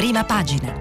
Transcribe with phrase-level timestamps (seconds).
[0.00, 0.72] prima pagina.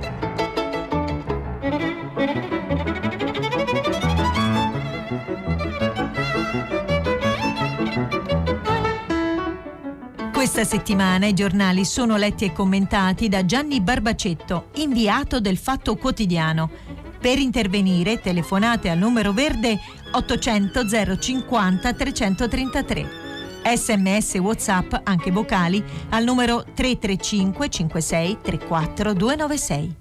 [10.32, 16.70] Questa settimana i giornali sono letti e commentati da Gianni Barbacetto, inviato del Fatto Quotidiano.
[17.20, 19.78] Per intervenire telefonate al numero verde
[20.14, 20.88] 800
[21.20, 23.19] 050 333.
[23.64, 29.96] Sms WhatsApp anche vocali al numero 335 56 34 296.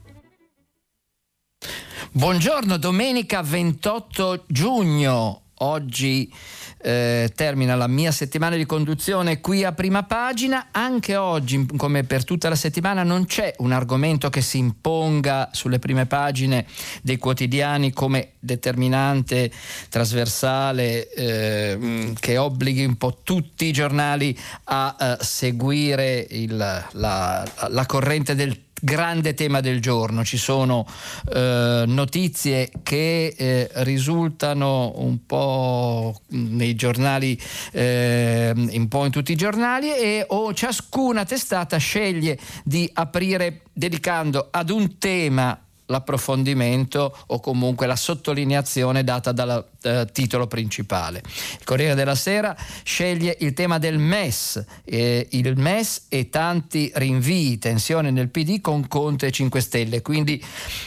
[2.10, 5.42] Buongiorno, domenica 28 giugno.
[5.60, 6.32] Oggi
[6.80, 10.68] eh, termina la mia settimana di conduzione qui a prima pagina.
[10.70, 15.78] Anche oggi, come per tutta la settimana, non c'è un argomento che si imponga sulle
[15.78, 16.66] prime pagine
[17.02, 19.50] dei quotidiani come determinante,
[19.88, 27.86] trasversale, eh, che obblighi un po' tutti i giornali a eh, seguire il, la, la
[27.86, 30.24] corrente del tempo grande tema del giorno.
[30.24, 30.86] Ci sono
[31.32, 37.40] eh, notizie che eh, risultano un po' nei giornali,
[37.72, 44.48] eh, un po' in tutti i giornali e o ciascuna testata sceglie di aprire dedicando
[44.50, 45.58] ad un tema
[45.88, 51.22] l'approfondimento o comunque la sottolineazione data dal eh, titolo principale.
[51.24, 57.58] Il Corriere della Sera sceglie il tema del MES, eh, il MES e tanti rinvii,
[57.58, 60.42] tensione nel PD con Conte e 5 Stelle, quindi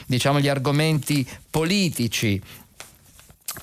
[0.05, 2.41] diciamo gli argomenti politici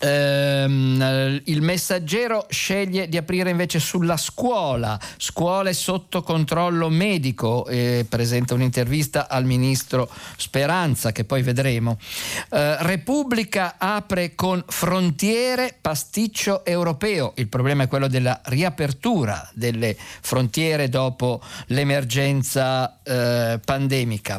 [0.00, 8.54] Ehm, il messaggero sceglie di aprire invece sulla scuola, scuole sotto controllo medico, e presenta
[8.54, 11.98] un'intervista al ministro Speranza che poi vedremo.
[12.50, 20.88] Eh, Repubblica apre con frontiere pasticcio europeo, il problema è quello della riapertura delle frontiere
[20.88, 24.38] dopo l'emergenza eh, pandemica.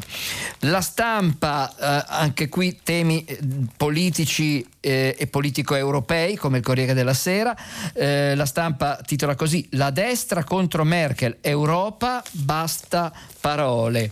[0.59, 3.39] La stampa, eh, anche qui temi eh,
[3.75, 7.55] politici eh, e politico-europei come il Corriere della Sera.
[7.93, 14.09] Eh, la stampa titola così La destra contro Merkel, Europa, basta parole.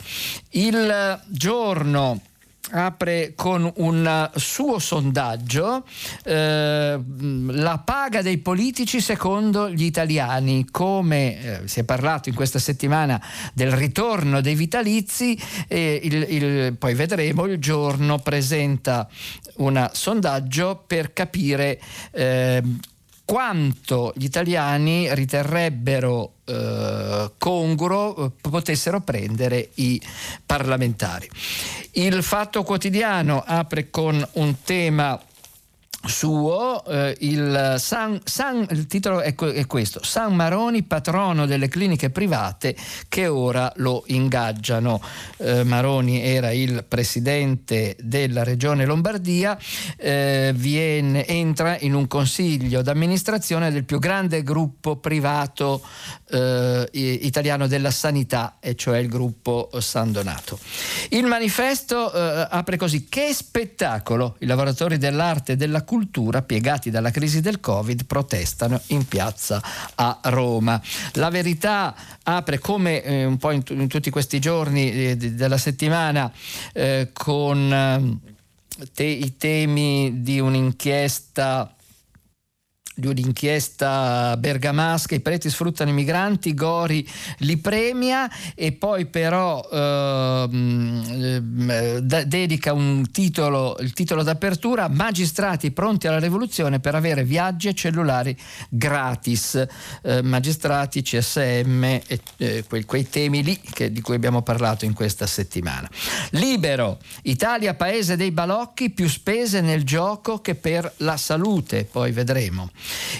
[0.51, 2.21] Il giorno
[2.71, 5.85] apre con un suo sondaggio
[6.23, 6.99] eh,
[7.47, 10.67] la paga dei politici secondo gli italiani.
[10.69, 13.21] Come eh, si è parlato in questa settimana
[13.53, 19.07] del ritorno dei vitalizi eh, il, il, poi vedremo il giorno presenta
[19.57, 21.79] un sondaggio per capire
[22.11, 22.61] eh,
[23.25, 30.01] quanto gli italiani riterrebbero eh, congruo potessero prendere i
[30.45, 31.29] parlamentari.
[31.91, 35.19] Il Fatto Quotidiano apre con un tema
[36.05, 42.09] suo, eh, il, San, San, il, titolo è, è, questo, San Maroni, patrono delle cliniche
[42.09, 42.75] private
[43.09, 45.01] che ora lo ingaggiano.
[45.37, 49.57] Eh, Maroni era il presidente della regione Lombardia,
[49.97, 55.81] eh, viene, entra in un consiglio d'amministrazione del più grande gruppo privato
[56.29, 60.59] eh, italiano della sanità, e cioè il gruppo San Donato.
[61.09, 64.35] Il manifesto eh, apre così, che spettacolo!
[64.39, 69.63] I lavoratori dell'arte e della cultura, piegati dalla crisi del Covid, protestano in piazza
[69.95, 70.81] a Roma.
[71.13, 75.57] La verità apre come eh, un po' in, t- in, tutti questi giorni eh, della
[75.57, 76.29] settimana
[76.73, 81.71] eh, con eh, te- i temi di un'inchiesta
[82.97, 87.07] di un'inchiesta bergamasca, i preti sfruttano i migranti, Gori
[87.39, 90.47] li premia e poi però eh,
[92.25, 92.73] dedica
[93.11, 98.35] titolo, il titolo d'apertura, magistrati pronti alla rivoluzione per avere viaggi e cellulari
[98.69, 99.63] gratis,
[100.01, 104.93] eh, magistrati, CSM, e, eh, quei, quei, temi lì che, di cui abbiamo parlato in
[104.93, 105.87] questa settimana.
[106.31, 112.71] Libero, Italia paese dei balocchi, più spese nel gioco che per la salute, poi vedremo.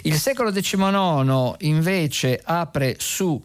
[0.04, 3.42] Il secolo XIX invece apre su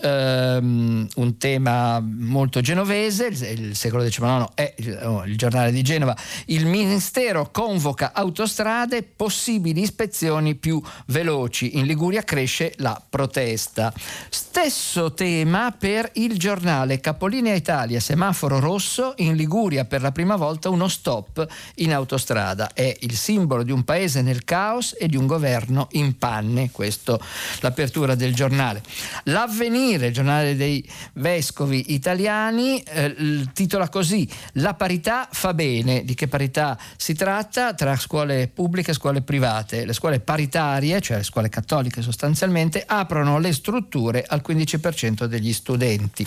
[0.00, 5.82] Um, un tema molto genovese, il, il secolo XIX è il, oh, il, giornale di
[5.82, 6.16] Genova,
[6.46, 13.92] il Ministero convoca autostrade, possibili ispezioni più veloci, in Liguria cresce la protesta.
[14.30, 16.98] Stesso tema per il giornale.
[16.98, 21.46] Capolinea Italia, semaforo rosso, in Liguria per la prima volta uno stop
[21.76, 26.16] in autostrada, è il simbolo di un paese nel caos e di un governo in
[26.16, 27.20] panne, questo
[27.60, 28.82] l'apertura del giornale.
[29.24, 36.04] L'avvenire Avvenire, il giornale dei vescovi italiani, eh, titola così La parità fa bene.
[36.04, 37.74] Di che parità si tratta?
[37.74, 39.84] Tra scuole pubbliche e scuole private.
[39.84, 46.26] Le scuole paritarie, cioè le scuole cattoliche sostanzialmente, aprono le strutture al 15% degli studenti.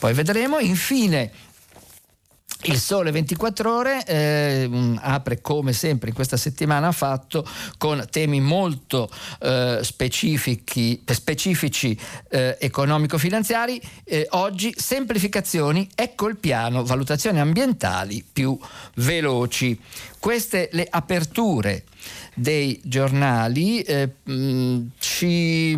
[0.00, 0.58] Poi vedremo.
[0.58, 1.30] Infine
[2.64, 4.68] il Sole 24 Ore eh,
[5.00, 7.46] apre come sempre in questa settimana fatto
[7.78, 11.02] con temi molto eh, specifici
[12.30, 13.80] eh, economico-finanziari.
[14.04, 18.58] Eh, oggi semplificazioni, ecco il piano, valutazioni ambientali più
[18.96, 19.78] veloci.
[20.18, 21.84] Queste le aperture
[22.34, 23.82] dei giornali.
[23.82, 25.76] Eh, mh, ci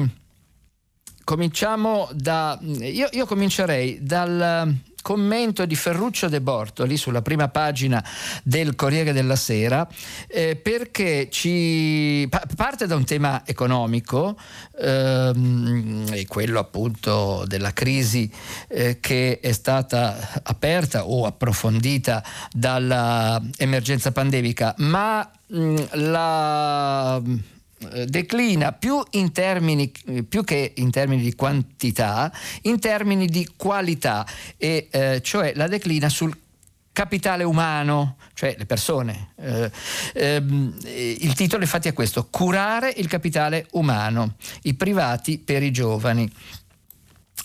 [1.25, 2.59] cominciamo da.
[2.62, 8.05] Io, io comincerei dal commento di Ferruccio De Bortoli sulla prima pagina
[8.43, 9.87] del Corriere della Sera
[10.26, 14.37] eh, perché ci pa- parte da un tema economico
[14.76, 18.29] ehm, e quello appunto della crisi
[18.67, 27.23] eh, che è stata aperta o approfondita dall'emergenza pandemica ma mh, la
[28.06, 29.93] declina più, in termini,
[30.28, 32.32] più che in termini di quantità,
[32.62, 34.26] in termini di qualità,
[34.56, 36.37] e eh, cioè la declina sul
[36.96, 39.32] capitale umano, cioè le persone.
[39.37, 39.70] Eh,
[40.14, 46.31] ehm, il titolo infatti è questo, curare il capitale umano, i privati per i giovani.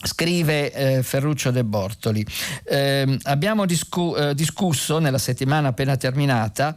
[0.04, 2.26] Scrive eh, Ferruccio De Bortoli,
[2.64, 6.76] eh, abbiamo discu- eh, discusso nella settimana appena terminata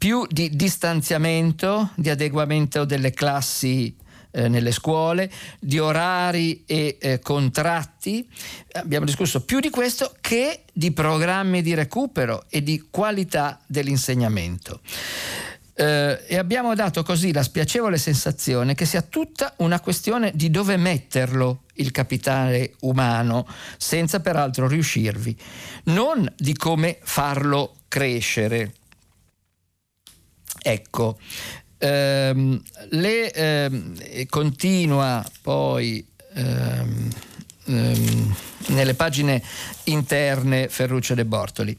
[0.00, 3.94] più di distanziamento, di adeguamento delle classi
[4.30, 8.26] eh, nelle scuole, di orari e eh, contratti.
[8.72, 14.80] Abbiamo discusso più di questo che di programmi di recupero e di qualità dell'insegnamento.
[15.74, 20.78] Eh, e abbiamo dato così la spiacevole sensazione che sia tutta una questione di dove
[20.78, 23.46] metterlo il capitale umano,
[23.76, 25.36] senza peraltro riuscirvi,
[25.84, 28.72] non di come farlo crescere.
[30.62, 31.18] Ecco,
[31.78, 32.60] ehm,
[32.90, 37.08] le, ehm, continua poi ehm,
[37.66, 38.34] ehm,
[38.68, 39.42] nelle pagine
[39.84, 41.76] interne Ferruccio De Bortoli.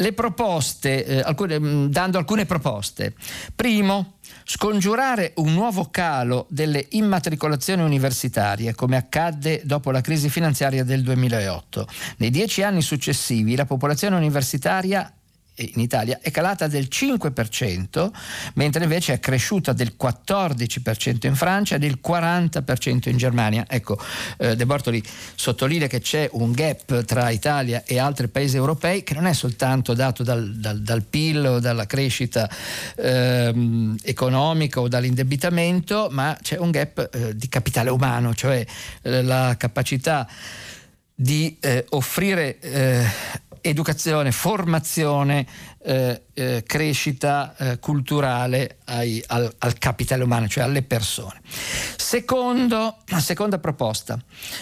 [0.00, 3.14] Le proposte, eh, alcune, mm, dando alcune proposte.
[3.54, 11.02] Primo, scongiurare un nuovo calo delle immatricolazioni universitarie, come accadde dopo la crisi finanziaria del
[11.02, 11.88] 2008.
[12.18, 15.12] Nei dieci anni successivi la popolazione universitaria
[15.58, 18.10] in Italia è calata del 5%,
[18.54, 23.64] mentre invece è cresciuta del 14% in Francia e del 40% in Germania.
[23.68, 23.98] Ecco,
[24.38, 25.02] eh, De Bortoli
[25.34, 29.94] sottolinea che c'è un gap tra Italia e altri paesi europei che non è soltanto
[29.94, 32.48] dato dal, dal, dal PIL o dalla crescita
[32.96, 38.64] ehm, economica o dall'indebitamento, ma c'è un gap eh, di capitale umano, cioè
[39.02, 40.26] eh, la capacità
[41.20, 43.04] di eh, offrire eh,
[43.68, 45.46] educazione, formazione,
[45.82, 51.40] eh, eh, crescita eh, culturale ai, al, al, capitale umano, cioè alle persone.
[51.96, 54.18] Secondo, seconda proposta,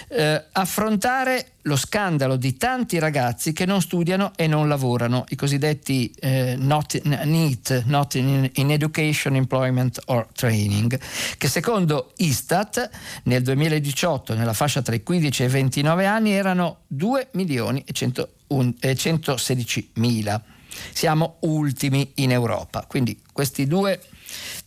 [0.08, 6.12] eh, affrontare lo scandalo di tanti ragazzi che non studiano e non lavorano, i cosiddetti
[6.20, 10.98] eh, not NEET, Not in, in Education, Employment or Training,
[11.38, 12.88] che secondo Istat
[13.24, 17.92] nel 2018 nella fascia tra i 15 e i 29 anni erano 2 milioni e
[17.92, 20.34] 100 116.000.
[20.34, 20.54] Eh,
[20.92, 22.84] Siamo ultimi in Europa.
[22.86, 24.00] Quindi questi due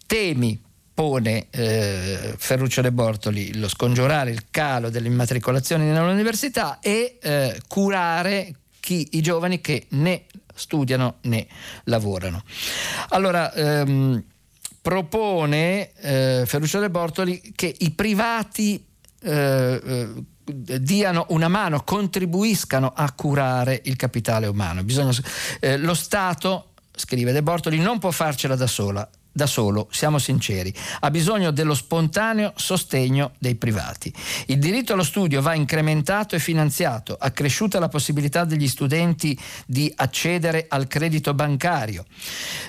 [0.08, 0.60] temi
[0.94, 8.54] pone eh, Ferruccio De Bortoli, lo scongiurare il calo delle immatricolazioni nell'università e eh, curare
[8.82, 11.48] chi, i giovani che né studiano né
[11.86, 12.44] lavorano.
[13.10, 14.22] Allora, ehm,
[14.82, 18.84] propone eh, Ferruccio De Bortoli che i privati
[19.22, 20.08] eh, eh
[20.54, 24.84] diano una mano, contribuiscano a curare il capitale umano.
[24.84, 25.12] Bisogna,
[25.60, 30.74] eh, lo Stato, scrive De Bortoli, non può farcela da sola, da solo, siamo sinceri,
[31.02, 34.14] ha bisogno dello spontaneo sostegno dei privati.
[34.48, 40.66] Il diritto allo studio va incrementato e finanziato, accresciuta la possibilità degli studenti di accedere
[40.68, 42.06] al credito bancario.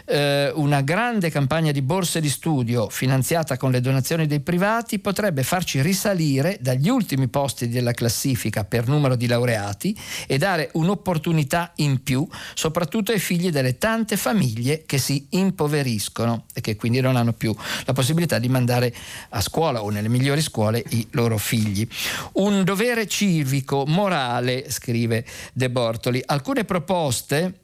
[0.04, 5.42] Eh, una grande campagna di borse di studio finanziata con le donazioni dei privati potrebbe
[5.42, 12.02] farci risalire dagli ultimi posti della classifica per numero di laureati e dare un'opportunità in
[12.02, 17.32] più, soprattutto ai figli delle tante famiglie che si impoveriscono e che quindi non hanno
[17.32, 18.94] più la possibilità di mandare
[19.30, 21.86] a scuola o nelle migliori scuole i loro figli.
[22.34, 26.22] Un dovere civico, morale, scrive De Bortoli.
[26.24, 27.54] Alcune proposte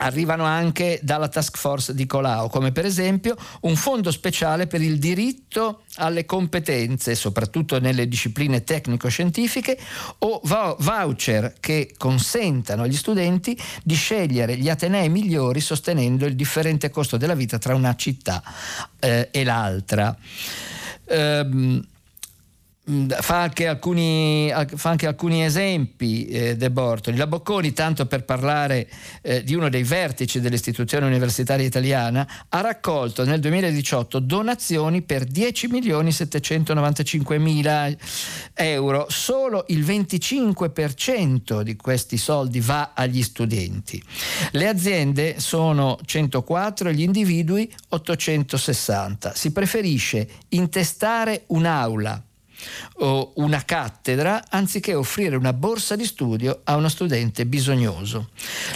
[0.00, 4.98] arrivano anche dalla task force di Colau, come per esempio un fondo speciale per il
[4.98, 9.78] diritto alle competenze, soprattutto nelle discipline tecnico-scientifiche,
[10.18, 17.16] o voucher che consentano agli studenti di scegliere gli atenei migliori sostenendo il differente costo
[17.16, 18.42] della vita tra una città
[18.98, 20.16] eh, e l'altra.
[21.10, 21.84] Um,
[23.20, 27.16] fa anche alcuni, fa anche alcuni esempi eh, De Bortoli.
[27.16, 28.88] La Bocconi, tanto per parlare
[29.22, 35.68] eh, di uno dei vertici dell'istituzione universitaria italiana, ha raccolto nel 2018 donazioni per 10
[35.68, 37.88] milioni 795 mila
[38.54, 39.06] euro.
[39.08, 44.02] Solo il 25% di questi soldi va agli studenti.
[44.52, 49.34] Le aziende sono 104 e gli individui 860.
[49.34, 52.24] Si preferisce intestare un'aula
[52.98, 58.30] o una cattedra anziché offrire una borsa di studio a uno studente bisognoso.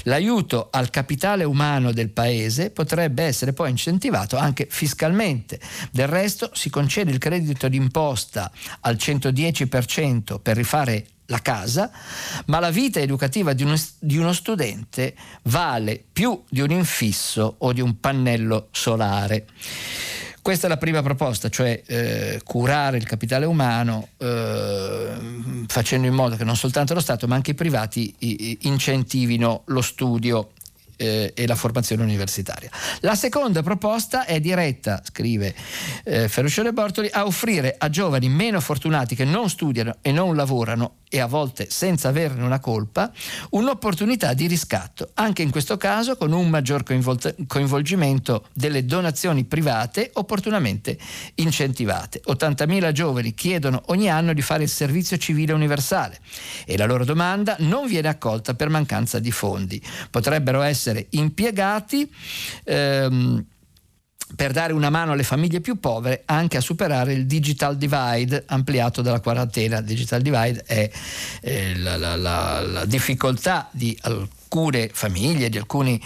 [0.05, 5.61] L'aiuto al capitale umano del paese potrebbe essere poi incentivato anche fiscalmente.
[5.91, 8.51] Del resto si concede il credito d'imposta
[8.81, 11.91] al 110% per rifare la casa,
[12.47, 15.15] ma la vita educativa di uno, di uno, studente
[15.45, 19.47] vale più di un infisso o di un pannello solare.
[20.45, 25.09] Questa è la prima proposta, cioè eh, curare il capitale umano eh,
[25.69, 28.15] facendo in modo che non soltanto lo Stato ma anche i privati
[28.61, 30.51] incentivino lo studio
[30.97, 32.69] eh, e la formazione universitaria.
[33.01, 35.55] La seconda proposta è diretta, scrive
[36.05, 40.37] eh, Ferruccio De Bortoli, a offrire a giovani meno fortunati che non studiano e non
[40.37, 43.13] lavorano e a volte senza averne una colpa,
[43.51, 46.83] un'opportunità di riscatto, anche in questo caso con un maggior
[47.47, 50.99] coinvolgimento delle donazioni private opportunamente
[51.37, 52.21] incentivate.
[52.27, 56.19] 80.000 giovani chiedono ogni anno di fare il servizio civile universale
[56.67, 59.81] e la loro domanda non viene accolta per mancanza di fondi.
[60.11, 62.13] Potrebbero essere impiegati
[62.65, 63.45] ehm,
[64.35, 69.03] per dare una mano alle famiglie più povere anche a superare il digital divide ampliato
[69.03, 69.81] dalla quarantena.
[69.81, 70.91] Digital divide è
[71.41, 76.01] eh, la, la, la, la, difficoltà di alcune famiglie, di, alcuni,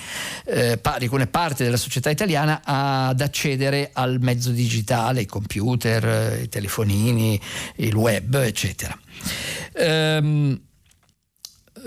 [0.46, 6.42] eh, pa- di alcune parti della società italiana ad accedere al mezzo digitale, i computer,
[6.42, 7.40] i telefonini,
[7.76, 8.98] il web, eccetera.
[9.74, 10.60] Ehm,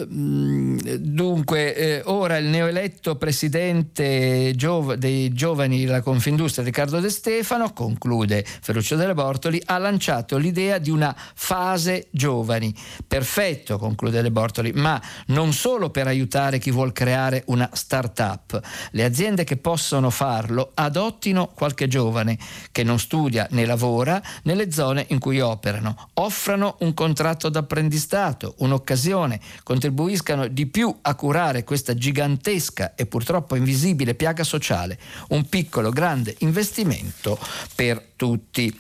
[0.06, 8.46] dunque, eh, ora il neoeletto presidente giov- dei giovani della Confindustria Riccardo De Stefano, conclude
[8.46, 12.74] Ferruccio delle Bortoli, ha lanciato l'idea di una fase giovani.
[13.06, 18.60] Perfetto, conclude De Bortoli, ma non solo per aiutare chi vuol creare una start-up.
[18.92, 22.38] Le aziende che possono farlo adottino qualche giovane
[22.72, 29.40] che non studia né lavora nelle zone in cui operano, offrano un contratto d'apprendistato, un'occasione,
[29.82, 36.36] contribuiscano di più a curare questa gigantesca e purtroppo invisibile piaga sociale, un piccolo grande
[36.40, 37.40] investimento
[37.74, 38.80] per tutti.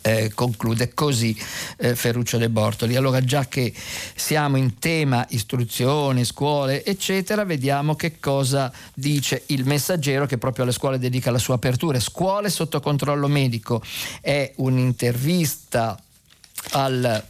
[0.00, 1.36] Eh, conclude così
[1.78, 2.94] eh, Ferruccio De Bortoli.
[2.94, 3.74] Allora già che
[4.14, 10.72] siamo in tema istruzione, scuole eccetera, vediamo che cosa dice il messaggero che proprio alle
[10.72, 11.98] scuole dedica la sua apertura.
[11.98, 13.82] Scuole sotto controllo medico
[14.20, 16.00] è un'intervista
[16.70, 17.24] al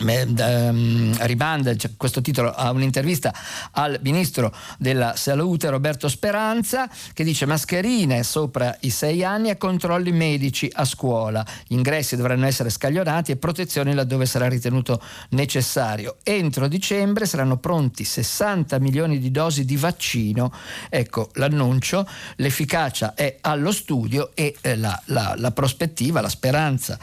[0.00, 3.30] Um, rimanda cioè, questo titolo a un'intervista
[3.72, 10.10] al ministro della salute Roberto Speranza che dice mascherine sopra i sei anni e controlli
[10.10, 11.44] medici a scuola.
[11.66, 14.98] Gli ingressi dovranno essere scaglionati e protezioni laddove sarà ritenuto
[15.30, 16.16] necessario.
[16.22, 20.54] Entro dicembre saranno pronti 60 milioni di dosi di vaccino.
[20.88, 22.08] Ecco l'annuncio.
[22.36, 26.98] L'efficacia è allo studio e eh, la, la, la prospettiva la speranza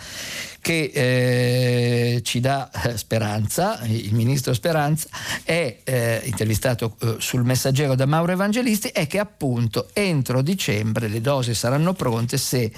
[0.61, 5.07] che eh, ci dà eh, Speranza, il ministro Speranza,
[5.43, 11.21] è eh, intervistato eh, sul messaggero da Mauro Evangelisti, è che appunto entro dicembre le
[11.21, 12.71] dosi saranno pronte se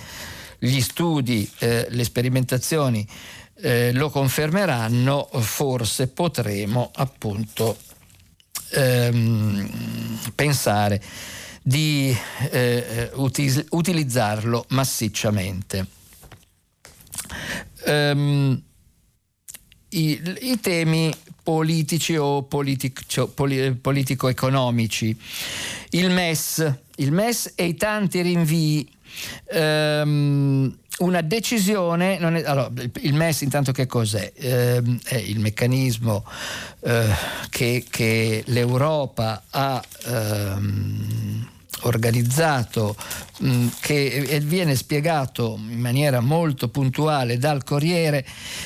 [0.59, 3.07] gli studi, eh, le sperimentazioni
[3.55, 7.77] eh, lo confermeranno, forse potremo appunto
[8.71, 11.01] ehm, pensare
[11.63, 12.15] di
[13.13, 15.99] util- utilizzarlo massicciamente
[17.85, 18.61] um,
[19.89, 25.17] i, i, temi politici o politico, politico-economici.
[25.91, 28.89] Il MES, il MES e i tanti rinvii.
[29.53, 32.71] Um, una decisione, è, allora,
[33.01, 34.31] il MES intanto che cos'è?
[34.35, 36.25] Eh, è il meccanismo
[36.81, 37.07] eh,
[37.49, 41.49] che, che, l'Europa ha ehm,
[41.81, 42.95] organizzato
[43.79, 48.25] che viene spiegato in maniera molto puntuale dal Corriere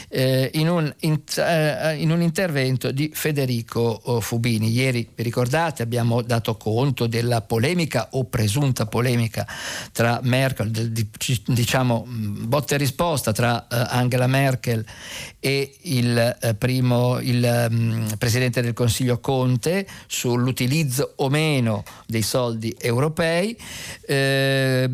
[0.09, 4.69] eh, in, un, in, eh, in, un, intervento di Federico oh, Fubini.
[4.69, 9.47] Ieri, vi ricordate, abbiamo dato conto della polemica o presunta polemica
[9.91, 10.71] tra Merkel,
[11.45, 14.83] diciamo mm, botta e risposta tra eh, Angela Merkel
[15.39, 22.75] e il, eh, primo, il um, Presidente del Consiglio Conte sull'utilizzo o meno dei soldi
[22.77, 23.57] europei.
[24.05, 24.89] Eh, eh,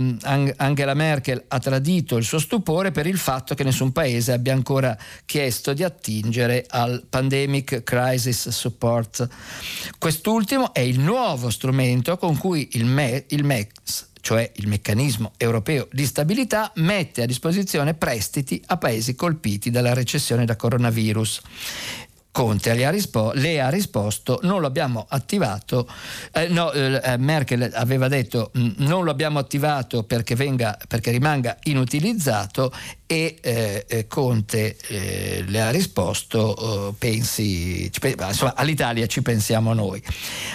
[0.58, 4.98] Angela Merkel ha tradito il suo stupore per il fatto che nessun paese abbia ancora
[5.26, 9.28] chiesto di attingere al Pandemic Crisis Support.
[9.98, 15.88] Quest'ultimo è il nuovo strumento con cui il, Me, il MEX cioè il meccanismo europeo
[15.92, 21.42] di stabilità, mette a disposizione prestiti a paesi colpiti dalla recessione da coronavirus.
[22.32, 25.86] Conte le ha, rispo- le ha, risposto non lo abbiamo attivato,
[26.32, 31.58] eh, no, eh, Merkel aveva detto mm, non lo abbiamo attivato perché, venga, perché rimanga
[31.64, 32.72] inutilizzato
[33.06, 40.02] e eh, eh Conte eh, le ha risposto oh, pensi, insomma, all'Italia ci pensiamo noi.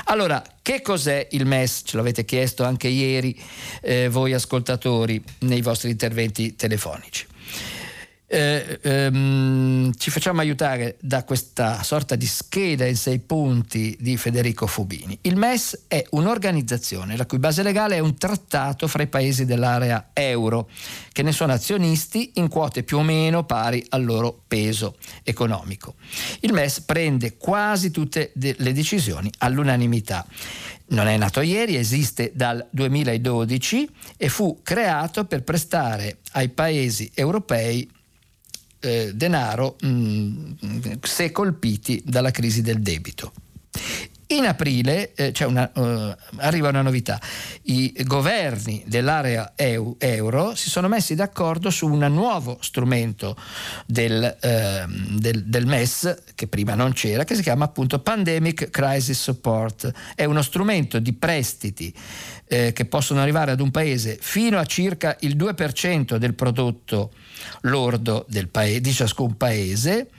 [0.04, 1.82] Allora, che cos'è il MES?
[1.84, 3.38] Ce l'avete chiesto anche ieri
[3.82, 7.34] eh, voi ascoltatori nei vostri interventi telefonici
[8.28, 14.66] eh, ehm, ci facciamo aiutare da questa sorta di scheda in sei punti di Federico
[14.66, 15.16] Fubini.
[15.22, 20.10] Il MES è un'organizzazione la cui base legale è un trattato fra i paesi dell'area
[20.12, 20.68] euro,
[21.12, 25.94] che ne sono azionisti in quote più o meno pari al loro peso economico.
[26.40, 30.26] Il MES prende quasi tutte le decisioni all'unanimità.
[30.88, 37.88] Non è nato ieri, esiste dal 2012 e fu creato per prestare ai paesi europei
[38.86, 43.32] eh, denaro mh, mm, se colpiti dalla crisi del debito.
[44.28, 47.20] In aprile eh, una, uh, arriva una novità.
[47.62, 53.36] I governi dell'area EU, euro si sono messi d'accordo su un nuovo strumento
[53.86, 59.20] del, uh, del, del, MES, che prima non c'era, che si chiama appunto Pandemic Crisis
[59.20, 59.92] Support.
[60.16, 61.94] È uno strumento di prestiti
[62.48, 67.12] eh, che possono arrivare ad un paese fino a circa il 2% del prodotto
[67.62, 70.10] lordo paese, di ciascun paese,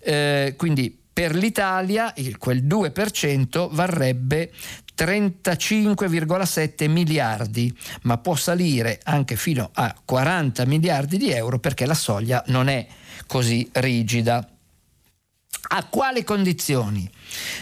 [0.00, 4.50] eh, quindi per l'Italia il, quel 2% varrebbe
[4.96, 12.42] 35,7 miliardi, ma può salire anche fino a 40 miliardi di euro perché la soglia
[12.48, 12.86] non è
[13.26, 14.48] così rigida.
[15.66, 17.10] A quali condizioni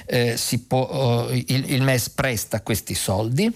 [0.07, 3.50] eh, può, oh, il, il, MES presta questi soldi?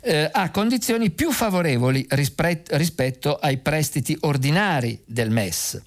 [0.00, 5.80] Eh, a condizioni più favorevoli rispetto, rispetto ai prestiti ordinari del MES.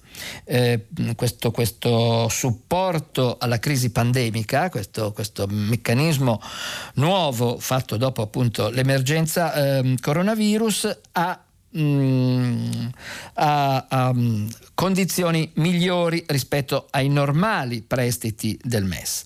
[0.44, 6.40] Eh, questo, questo, supporto alla crisi pandemica, questo, questo, meccanismo
[6.94, 11.45] nuovo fatto dopo appunto l'emergenza ehm, coronavirus ha
[11.78, 12.86] Mm,
[13.34, 19.24] a, a, mm, condizioni migliori rispetto ai normali prestiti del MES.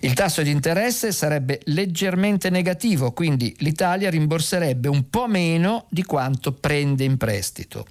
[0.00, 6.52] Il tasso di interesse sarebbe leggermente negativo, quindi l'Italia rimborserebbe un po' meno di quanto
[6.52, 7.86] prende in prestito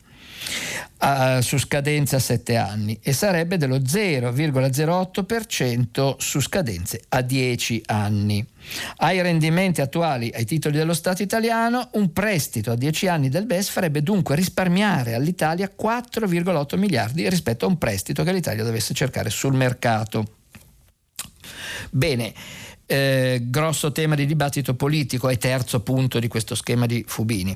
[1.00, 8.46] uh, su scadenza a 7 anni e sarebbe dello 0,08% su scadenze a 10 anni.
[8.98, 13.70] Ai rendimenti attuali ai titoli dello Stato italiano, un prestito a 10 anni del BES
[13.70, 19.54] farebbe dunque risparmiare all'Italia 4,8 miliardi rispetto a un prestito che l'Italia dovesse cercare sul
[19.54, 20.36] mercato.
[21.90, 22.34] Bene,
[22.92, 27.56] eh, grosso tema di dibattito politico e terzo punto di questo schema di Fubini.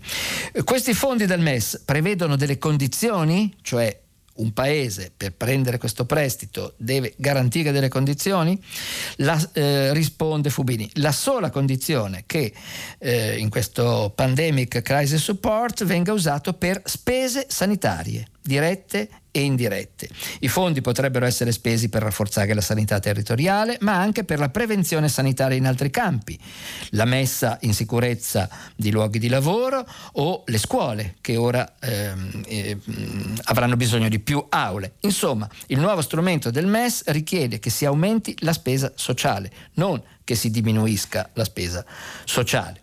[0.63, 3.99] Questi fondi del MES prevedono delle condizioni, cioè
[4.35, 8.61] un paese per prendere questo prestito deve garantire delle condizioni?
[9.17, 12.53] La, eh, risponde Fubini, la sola condizione che
[12.97, 20.07] eh, in questo Pandemic Crisis Support venga usato per spese sanitarie dirette e indirette.
[20.39, 25.09] I fondi potrebbero essere spesi per rafforzare la sanità territoriale, ma anche per la prevenzione
[25.09, 26.39] sanitaria in altri campi,
[26.91, 32.77] la messa in sicurezza di luoghi di lavoro o le scuole che ora ehm, eh,
[33.45, 34.93] avranno bisogno di più aule.
[35.01, 40.35] Insomma, il nuovo strumento del MES richiede che si aumenti la spesa sociale, non che
[40.35, 41.83] si diminuisca la spesa
[42.23, 42.79] sociale.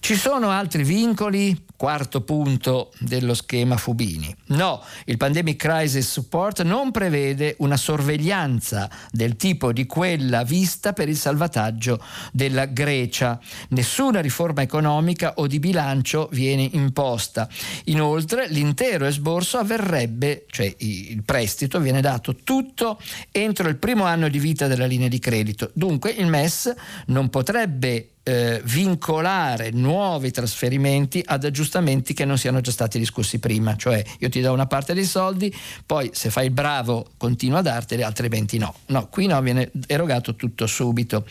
[0.00, 1.66] Ci sono altri vincoli?
[1.76, 4.34] Quarto punto dello schema Fubini.
[4.46, 11.08] No, il Pandemic Crisis Support non prevede una sorveglianza del tipo di quella vista per
[11.08, 13.38] il salvataggio della Grecia.
[13.68, 17.48] Nessuna riforma economica o di bilancio viene imposta.
[17.84, 22.98] Inoltre l'intero esborso avverrebbe, cioè il prestito viene dato tutto
[23.30, 25.70] entro il primo anno di vita della linea di credito.
[25.74, 26.74] Dunque il MES
[27.06, 33.76] non potrebbe eh, vincolare nuovi trasferimenti ad aggiustamenti che non siano già stati discussi prima,
[33.76, 35.54] cioè io ti do una parte dei soldi,
[35.86, 38.74] poi se fai il bravo continuo a darteli, altrimenti no.
[38.86, 41.26] No, qui no, viene erogato tutto subito.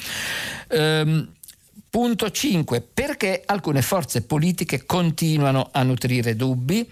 [0.69, 1.34] Ehm,
[1.89, 2.82] punto 5.
[2.93, 6.88] Perché alcune forze politiche continuano a nutrire dubbi?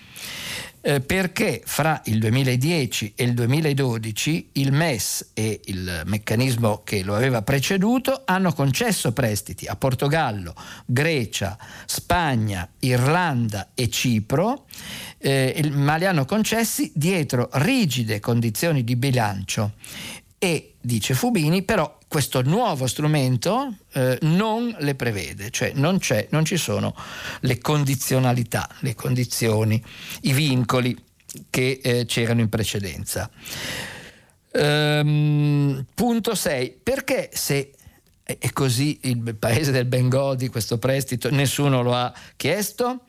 [0.88, 7.14] Eh, perché fra il 2010 e il 2012 il MES e il meccanismo che lo
[7.14, 14.66] aveva preceduto hanno concesso prestiti a Portogallo, Grecia, Spagna, Irlanda e Cipro,
[15.18, 19.74] eh, ma li hanno concessi dietro rigide condizioni di bilancio
[20.40, 26.58] e, dice Fubini, però questo nuovo strumento eh, non le prevede, cioè non, non, ci
[26.58, 26.96] sono
[27.42, 29.84] le condizionalità, le condizioni,
[30.22, 30.96] i vincoli
[31.50, 33.30] che eh, c'erano in precedenza.
[34.52, 36.80] Ehm, punto 6.
[36.84, 37.72] Perché se
[38.24, 43.02] è così il paese del Bengodi questo prestito nessuno lo ha chiesto?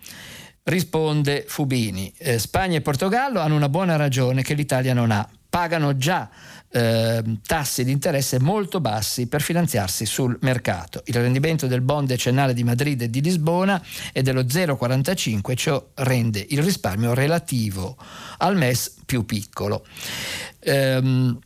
[0.63, 5.97] Risponde Fubini, eh, Spagna e Portogallo hanno una buona ragione che l'Italia non ha, pagano
[5.97, 6.29] già
[6.71, 11.03] eh, tassi di interesse molto bassi per finanziarsi sul mercato.
[11.07, 16.45] Il rendimento del bond decennale di Madrid e di Lisbona è dello 0,45, ciò rende
[16.51, 17.97] il risparmio relativo
[18.39, 19.87] al MES più piccolo.
[20.61, 21.39] Ehm,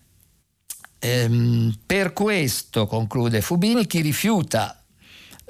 [0.98, 4.82] ehm, per questo, conclude Fubini, chi rifiuta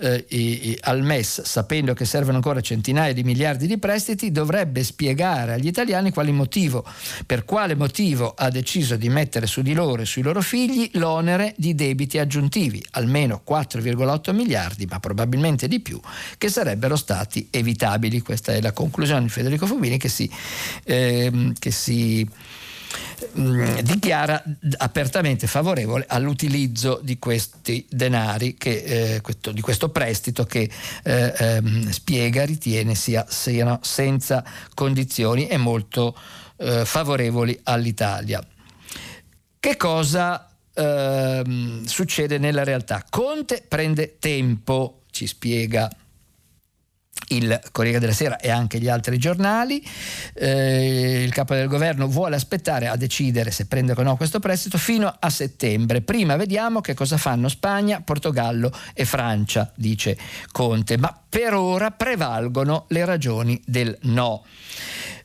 [0.03, 5.69] eh, al MES, sapendo che servono ancora centinaia di miliardi di prestiti, dovrebbe spiegare agli
[5.69, 6.85] italiani quale motivo,
[7.25, 11.55] per quale motivo ha deciso di mettere su di loro e sui loro figli l'onere
[11.57, 16.01] di debiti aggiuntivi, almeno 4,8 miliardi, ma probabilmente di più,
[16.37, 18.21] che sarebbero stati evitabili.
[18.21, 20.29] Questa è la conclusione di Federico Fubini che si,
[20.85, 22.29] eh, che si
[23.39, 24.43] Mm, dichiara
[24.77, 30.69] apertamente favorevole all'utilizzo di questi denari, che, eh, questo, di questo prestito che
[31.03, 36.17] eh, ehm, spiega, ritiene sia, siano senza condizioni e molto
[36.59, 38.45] eh, favorevoli all'Italia.
[39.59, 43.05] Che cosa ehm, succede nella realtà?
[43.09, 45.91] Conte prende tempo, ci spiega
[47.37, 49.85] il Corriere della Sera e anche gli altri giornali.
[50.35, 54.79] Eh, il capo del governo vuole aspettare a decidere se prendere o no questo prestito
[54.79, 56.03] fino a settembre.
[56.03, 60.17] Prima vediamo che cosa fanno Spagna, Portogallo e Francia, dice
[60.51, 64.45] Conte, ma per ora prevalgono le ragioni del no.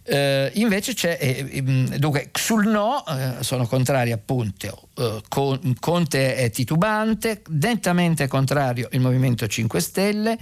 [0.09, 1.61] Eh, invece c'è, eh,
[1.97, 9.47] dunque, sul no eh, sono contrari appunto, eh, Conte è titubante, nettamente contrario il Movimento
[9.47, 10.37] 5 Stelle,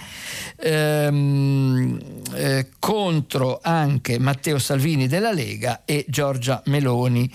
[0.57, 1.99] ehm,
[2.35, 7.27] eh, contro anche Matteo Salvini della Lega e Giorgia Meloni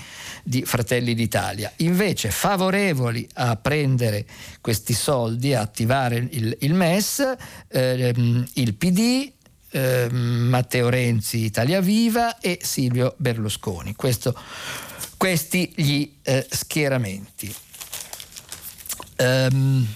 [0.44, 1.72] di Fratelli d'Italia.
[1.78, 4.24] Invece favorevoli a prendere
[4.60, 7.34] questi soldi, a attivare il, il MES,
[7.66, 9.32] ehm, il PD,
[9.70, 13.94] eh, Matteo Renzi Italia Viva e Silvio Berlusconi.
[13.94, 14.34] Questo,
[15.16, 17.54] questi gli eh, schieramenti.
[19.18, 19.86] Um,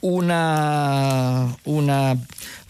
[0.00, 2.16] una, una,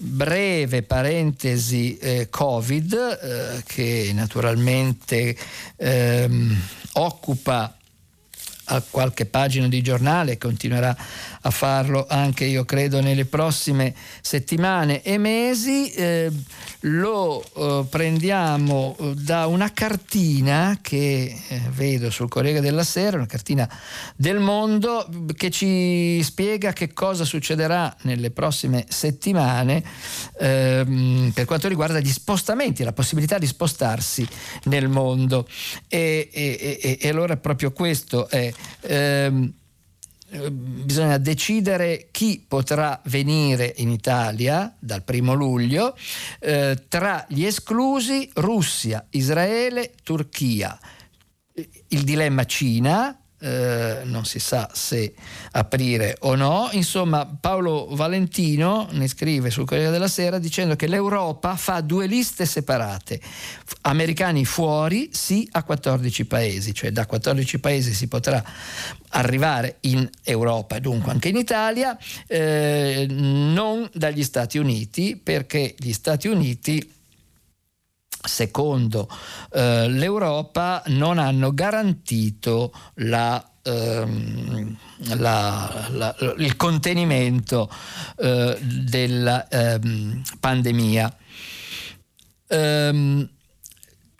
[0.03, 5.37] breve parentesi eh, Covid eh, che naturalmente
[5.77, 6.59] ehm,
[6.95, 7.77] occupa
[8.91, 10.97] qualche pagina di giornale, continuerà
[11.43, 15.91] a farlo anche io credo nelle prossime settimane e mesi.
[15.91, 16.31] Eh,
[16.85, 23.27] lo eh, prendiamo eh, da una cartina che eh, vedo sul Corriere della Sera, una
[23.27, 23.69] cartina
[24.17, 29.83] del mondo che ci spiega che cosa succederà nelle prossime settimane
[30.39, 34.27] ehm, per quanto riguarda gli spostamenti, la possibilità di spostarsi
[34.65, 35.47] nel mondo.
[35.89, 38.53] E, e, e, e allora proprio questo è...
[38.83, 39.55] Ehm,
[40.51, 45.97] bisogna decidere chi potrà venire in Italia dal primo luglio,
[46.39, 50.79] eh, tra gli esclusi Russia, Israele, Turchia.
[51.89, 55.15] Il dilemma Cina, eh, non si sa se
[55.53, 56.69] aprire o no.
[56.73, 62.45] Insomma, Paolo Valentino ne scrive sul Corriere della Sera dicendo che l'Europa fa due liste
[62.45, 63.21] separate.
[63.83, 68.45] Americani fuori, sì a 14 paesi, cioè da 14 paesi si potrà
[69.13, 75.93] arrivare in Europa e dunque anche in Italia, eh, non dagli Stati Uniti, perché gli
[75.93, 76.99] Stati Uniti
[78.23, 79.09] secondo
[79.53, 84.77] eh, l'Europa non hanno garantito la, ehm,
[85.17, 87.71] la, la, il contenimento
[88.19, 91.17] eh, della ehm, pandemia.
[92.49, 93.29] Ehm,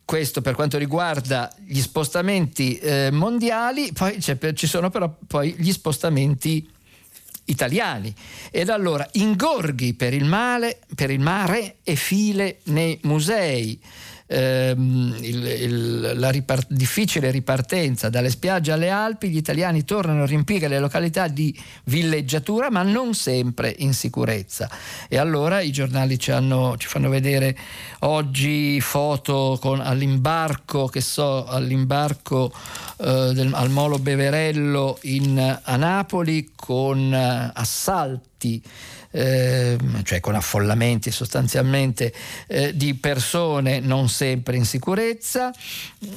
[0.05, 6.69] questo per quanto riguarda gli spostamenti eh, mondiali, poi ci sono però poi gli spostamenti
[7.51, 8.15] italiani.
[8.51, 13.79] Ed allora ingorghi per il, male, per il mare e file nei musei.
[14.31, 20.27] Ehm, il, il, la ripart- difficile ripartenza dalle spiagge alle Alpi, gli italiani tornano a
[20.27, 24.71] riempire le località di villeggiatura, ma non sempre in sicurezza.
[25.09, 27.57] E allora i giornali ci, hanno, ci fanno vedere
[28.01, 32.53] oggi foto con, all'imbarco, che so, all'imbarco
[32.99, 38.63] eh, del, al Molo Beverello in, a Napoli con eh, assalti
[39.13, 42.13] eh, cioè con affollamenti sostanzialmente
[42.47, 45.53] eh, di persone non sempre in sicurezza,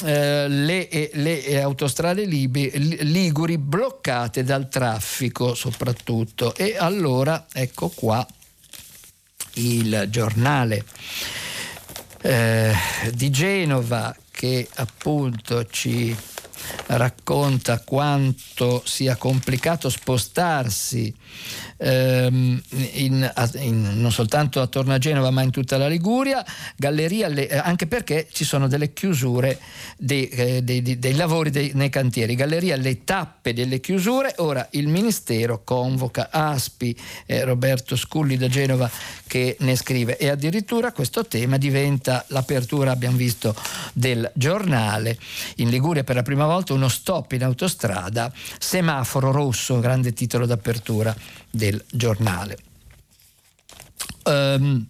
[0.03, 2.71] eh, le, le, autostrade libi,
[3.03, 6.55] liguri bloccate dal traffico soprattutto.
[6.55, 8.25] E allora ecco qua
[9.55, 10.83] il giornale
[12.21, 12.73] eh,
[13.11, 16.15] di Genova che appunto ci
[16.87, 21.13] racconta quanto sia complicato spostarsi
[21.77, 22.61] ehm,
[22.93, 27.57] in, in, non soltanto attorno a Genova ma in tutta la Liguria, galleria, le, eh,
[27.57, 29.59] anche perché ci sono delle chiusure
[29.97, 32.35] dei, eh, dei, dei, dei lavori nei cantieri.
[32.35, 38.89] Galleria le tappe delle chiusure, ora il Ministero convoca Aspi, eh, Roberto Sculli da Genova
[39.27, 43.55] che ne scrive e addirittura questo tema diventa l'apertura, abbiamo visto,
[43.93, 45.17] del giornale.
[45.57, 51.15] In Liguria per la prima volta uno stop in autostrada, semaforo rosso, grande titolo d'apertura
[51.55, 52.57] del giornale.
[54.23, 54.87] Um,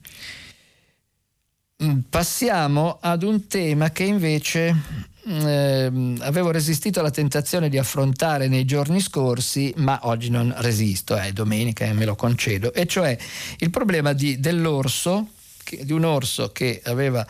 [2.10, 4.73] passiamo ad un tema che invece
[5.26, 11.34] eh, avevo resistito alla tentazione di affrontare nei giorni scorsi, ma oggi non resisto, è
[11.34, 13.17] domenica e me lo concedo, e cioè
[13.58, 15.28] il problema di, dell'orso
[15.82, 17.26] di un orso che, aveva,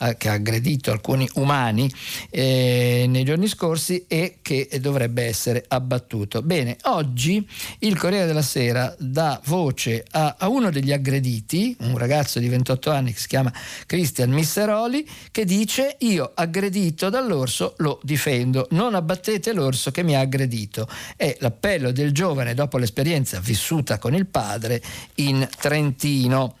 [0.00, 1.92] eh, che ha aggredito alcuni umani
[2.30, 6.42] eh, nei giorni scorsi e che dovrebbe essere abbattuto.
[6.42, 7.46] Bene, oggi
[7.80, 12.90] il Corriere della Sera dà voce a, a uno degli aggrediti, un ragazzo di 28
[12.90, 13.52] anni che si chiama
[13.86, 20.20] Christian Misseroli, che dice io aggredito dall'orso lo difendo, non abbattete l'orso che mi ha
[20.20, 20.88] aggredito.
[21.16, 24.82] È l'appello del giovane dopo l'esperienza vissuta con il padre
[25.16, 26.56] in Trentino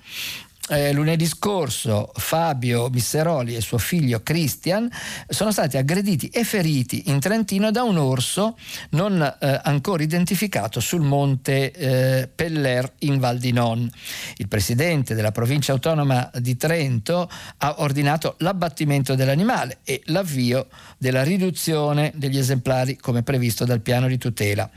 [0.68, 4.88] eh, lunedì scorso Fabio Misseroli e suo figlio Christian
[5.28, 8.56] sono stati aggrediti e feriti in Trentino da un orso
[8.90, 13.90] non eh, ancora identificato sul monte eh, Peller in Val di Non.
[14.36, 20.66] Il presidente della provincia autonoma di Trento ha ordinato l'abbattimento dell'animale e l'avvio
[20.98, 24.68] della riduzione degli esemplari come previsto dal piano di tutela.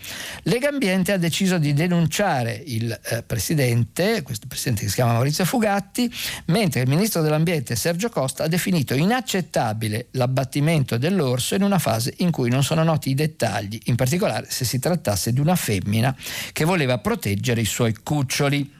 [0.43, 5.45] Lega Ambiente ha deciso di denunciare il eh, presidente, questo presidente che si chiama Maurizio
[5.45, 6.13] Fugatti, fatti,
[6.45, 12.31] mentre il ministro dell'Ambiente Sergio Costa ha definito inaccettabile l'abbattimento dell'orso in una fase in
[12.31, 16.15] cui non sono noti i dettagli, in particolare se si trattasse di una femmina
[16.51, 18.77] che voleva proteggere i suoi cuccioli.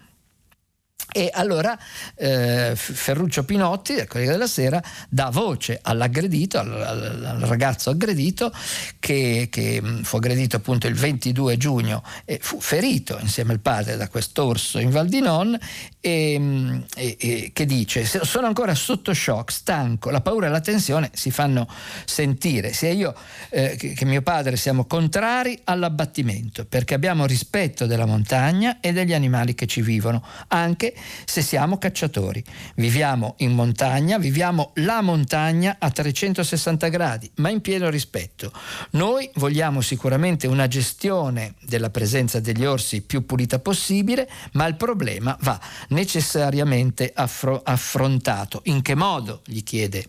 [1.12, 1.78] E allora
[2.16, 8.54] eh, Ferruccio Pinotti, del Corriere della Sera, dà voce all'aggredito, al, al, al ragazzo aggredito,
[9.00, 14.08] che, che, fu aggredito appunto il 22 giugno e fu ferito insieme al padre da
[14.08, 15.58] quest'orso in Val di Non
[16.00, 21.10] e, e, e, che dice sono ancora sotto shock, stanco, la paura e la tensione
[21.14, 21.68] si fanno
[22.06, 23.16] sentire, sia io
[23.50, 29.14] eh, che, che mio padre siamo contrari all'abbattimento perché abbiamo rispetto della montagna e degli
[29.14, 30.94] animali che ci vivono, anche
[31.26, 32.44] se siamo cacciatori.
[32.76, 38.52] Viviamo in montagna, viviamo la montagna a 360 gradi, ma in pieno rispetto.
[38.92, 45.38] Noi vogliamo sicuramente una gestione della presenza degli orsi più pulita possibile, ma il problema
[45.42, 45.60] va
[45.90, 48.62] necessariamente affro- affrontato.
[48.66, 49.42] In che modo?
[49.46, 50.06] gli chiede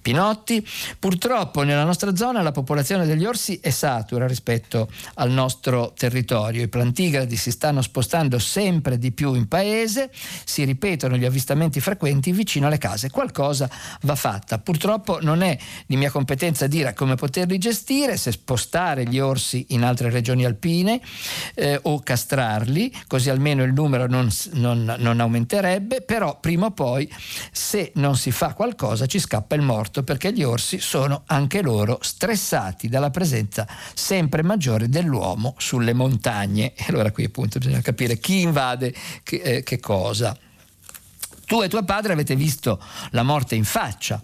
[0.00, 0.66] Pinotti.
[0.98, 6.62] Purtroppo nella nostra zona la popolazione degli orsi è satura rispetto al nostro territorio.
[6.62, 10.10] I plantigradi si stanno spostando sempre di più in paese,
[10.44, 13.10] si ripetono gli avvistamenti frequenti vicino alle case.
[13.10, 13.68] Qualcosa
[14.02, 14.58] va fatta.
[14.58, 15.56] Purtroppo non è
[15.86, 21.00] di mia competenza dire come poterli gestire, se spostare gli orsi in altre regioni alpine
[21.54, 27.12] eh, o castrarli, così almeno il numero non, non, non aumenterebbe, però prima o poi
[27.50, 31.98] se non si fa qualcosa ci scappa il morto perché gli orsi sono anche loro
[32.02, 36.72] stressati dalla presenza sempre maggiore dell'uomo sulle montagne.
[36.74, 40.13] E allora qui appunto bisogna capire chi invade che, eh, che cosa.
[40.14, 40.38] cosa
[41.46, 44.22] Tu e tuo padre avete visto la morte in faccia,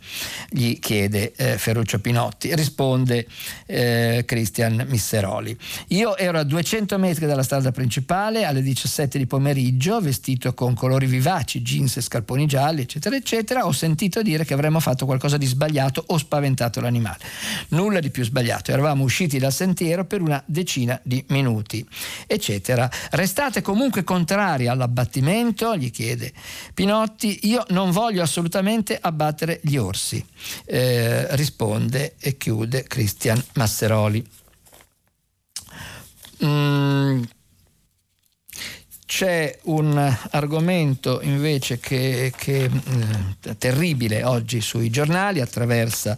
[0.49, 2.55] gli chiede eh, Ferruccio Pinotti.
[2.55, 3.27] Risponde
[3.67, 5.57] eh, Cristian Misseroli.
[5.89, 11.07] Io ero a 200 metri dalla strada principale alle 17 di pomeriggio, vestito con colori
[11.07, 13.67] vivaci, jeans e scarponi gialli, eccetera, eccetera.
[13.67, 17.19] Ho sentito dire che avremmo fatto qualcosa di sbagliato o spaventato l'animale.
[17.69, 18.73] Nulla di più sbagliato.
[18.73, 21.87] Eravamo usciti dal sentiero per una decina di minuti,
[22.27, 22.91] eccetera.
[23.11, 25.77] Restate comunque contrari all'abbattimento?
[25.77, 26.33] gli chiede
[26.75, 30.25] Pinotti Pinotti, io non voglio assolutamente abbattere gli orsi,
[30.65, 34.25] eh, risponde e chiude Cristian Masseroli.
[36.45, 37.23] Mm,
[39.07, 46.17] c'è un argomento invece che, che eh, terribile oggi sui giornali, attraversa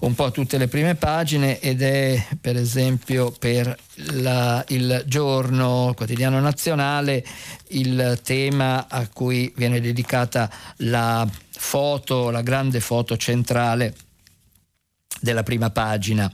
[0.00, 3.76] un po' tutte le prime pagine ed è per esempio per
[4.12, 7.24] la, il giorno il quotidiano nazionale
[7.68, 13.94] il tema a cui viene dedicata la foto, la grande foto centrale
[15.20, 16.30] della prima pagina.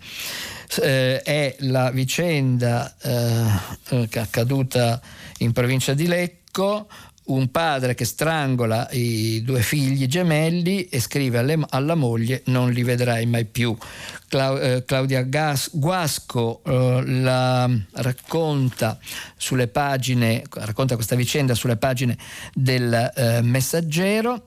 [0.80, 5.00] Eh, è la vicenda eh, accaduta
[5.38, 6.88] in provincia di Lecco,
[7.26, 12.82] un padre che strangola i due figli gemelli e scrive alle, alla moglie non li
[12.82, 13.76] vedrai mai più.
[14.28, 18.98] Clau, eh, Claudia Gas, Guasco eh, la racconta
[19.72, 22.16] pagine, racconta questa vicenda sulle pagine
[22.52, 24.42] del eh, Messaggero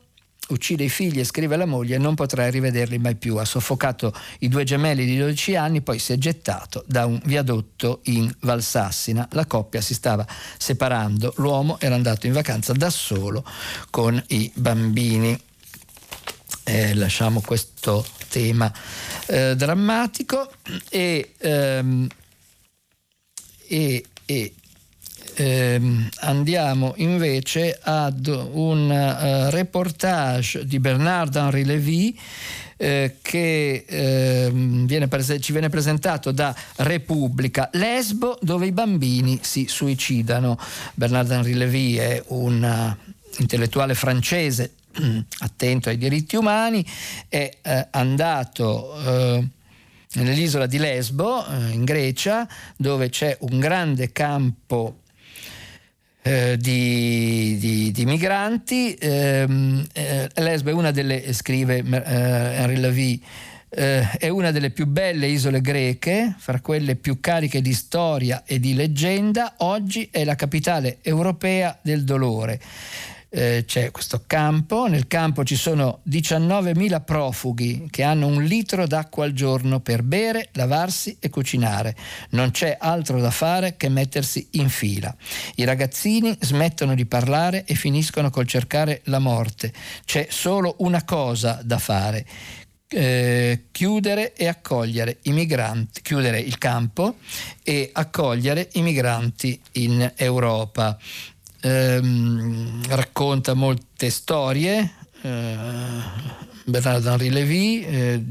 [0.50, 3.36] uccide i figli e scrive alla moglie non potrai rivederli mai più.
[3.36, 8.00] Ha soffocato i due gemelli di 12 anni, poi si è gettato da un viadotto
[8.04, 9.28] in Valsassina.
[9.32, 10.26] La coppia si stava
[10.58, 13.44] separando, l'uomo era andato in vacanza da solo
[13.90, 15.38] con i bambini.
[16.64, 18.72] Eh, lasciamo questo tema
[19.26, 20.52] eh, drammatico
[20.88, 22.06] e, ehm,
[23.66, 24.54] e, e
[25.34, 25.80] eh,
[26.20, 32.18] andiamo invece ad un uh, reportage di Bernard-Henri Lévy
[32.76, 39.66] eh, che eh, viene prese- ci viene presentato da Repubblica, Lesbo dove i bambini si
[39.68, 40.58] suicidano.
[40.94, 44.72] Bernard-Henri Lévy è un uh, intellettuale francese
[45.40, 46.84] attento ai diritti umani,
[47.28, 49.46] è eh, andato eh,
[50.14, 54.99] nell'isola di Lesbo, eh, in Grecia, dove c'è un grande campo
[56.22, 58.94] eh, di, di, di, migranti.
[58.94, 63.18] Ehm, eh, Lesbo è una delle, scrive eh, Henri Lavie,
[63.68, 68.58] eh, è una delle più belle isole greche, fra quelle più cariche di storia e
[68.58, 69.54] di leggenda.
[69.58, 72.60] Oggi è la capitale europea del dolore
[73.32, 79.24] eh, c'è questo campo, nel campo ci sono 19.000 profughi che hanno un litro d'acqua
[79.24, 81.96] al giorno per bere, lavarsi e cucinare.
[82.30, 85.14] Non c'è altro da fare che mettersi in fila.
[85.54, 89.72] I ragazzini smettono di parlare e finiscono col cercare la morte.
[90.04, 92.26] C'è solo una cosa da fare.
[92.92, 97.18] Eh, chiudere e accogliere i migranti, chiudere il campo
[97.62, 100.98] e accogliere i migranti in Europa
[101.60, 104.94] ehm, racconta molte storie.
[105.22, 105.56] Eh,
[106.64, 108.22] Bernard Henri Lévy eh,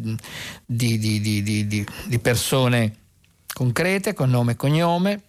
[0.66, 2.96] di, di, di, di, persone
[3.54, 5.22] concrete con nome e cognome,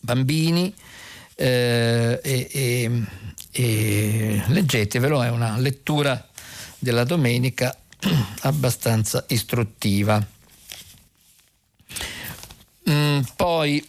[0.00, 0.72] bambini
[1.34, 3.02] eh, e, e,
[3.50, 6.24] e leggetevelo, è una lettura
[6.78, 7.76] della domenica
[8.42, 10.24] abbastanza istruttiva.
[12.90, 13.86] Mm, poi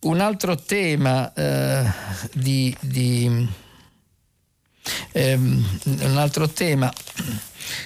[0.00, 1.84] un altro tema eh,
[2.32, 3.48] di, di
[5.12, 6.92] ehm, un altro tema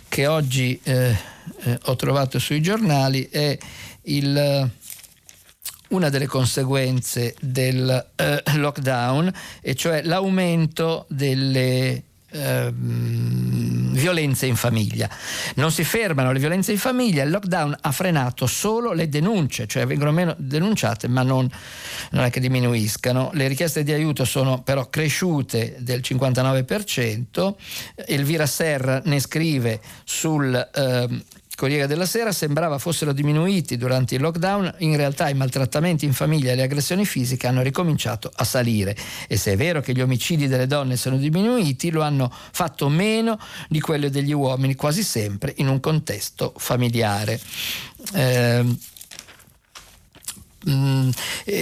[0.09, 1.17] che oggi eh,
[1.63, 3.59] eh, ho trovato sui giornali è
[4.03, 4.71] il,
[5.89, 12.03] una delle conseguenze del eh, lockdown, e cioè l'aumento delle
[12.35, 15.09] Ehm, violenze in famiglia.
[15.55, 19.87] Non si fermano le violenze in famiglia, il lockdown ha frenato solo le denunce, cioè
[19.87, 21.49] vengono meno denunciate ma non,
[22.11, 23.31] non è che diminuiscano.
[23.35, 27.55] Le richieste di aiuto sono però cresciute del 59%,
[28.07, 30.55] Elvira Serra ne scrive sul...
[30.75, 31.23] Eh,
[31.57, 36.53] Corriere della Sera sembrava fossero diminuiti durante il lockdown, in realtà i maltrattamenti in famiglia
[36.53, 38.97] e le aggressioni fisiche hanno ricominciato a salire
[39.29, 43.39] e se è vero che gli omicidi delle donne sono diminuiti, lo hanno fatto meno
[43.69, 47.41] di quelli degli uomini, quasi sempre in un contesto familiare.
[48.15, 48.93] Eh,
[50.69, 51.11] Mm,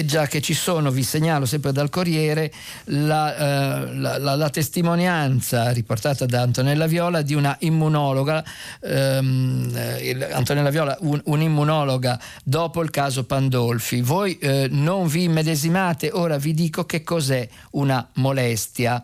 [0.04, 2.52] già che ci sono, vi segnalo sempre dal Corriere,
[2.84, 8.44] la, eh, la, la, la testimonianza riportata da Antonella Viola di una immunologa,
[8.80, 14.02] ehm, eh, Antonella Viola, un, un'immunologa dopo il caso Pandolfi.
[14.02, 19.02] Voi eh, non vi immedesimate, ora vi dico che cos'è una molestia.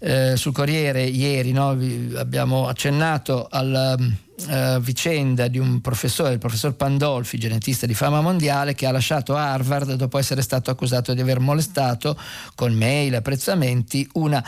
[0.00, 1.78] Eh, sul Corriere ieri no,
[2.16, 8.74] abbiamo accennato al uh, vicenda di un professore, il professor Pandolfi, genetista di fama mondiale,
[8.74, 12.18] che ha lasciato Harvard dopo essere stato accusato di aver molestato
[12.54, 14.44] con mail e apprezzamenti una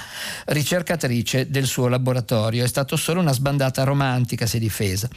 [0.46, 2.64] ricercatrice del suo laboratorio.
[2.64, 5.08] È stato solo una sbandata romantica, si è difesa.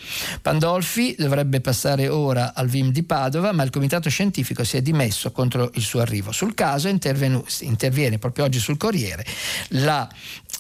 [0.42, 5.32] Pandolfi dovrebbe passare ora al VIM di Padova, ma il comitato scientifico si è dimesso
[5.32, 6.32] contro il suo arrivo.
[6.32, 9.26] Sul caso interviene proprio oggi sul Corriere
[9.70, 10.10] la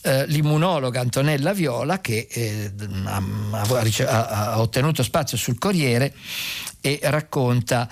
[0.03, 2.71] eh, l'immunologa Antonella Viola che eh,
[3.05, 6.13] ha, ha, ha, ottenuto spazio sul Corriere
[6.81, 7.87] e racconta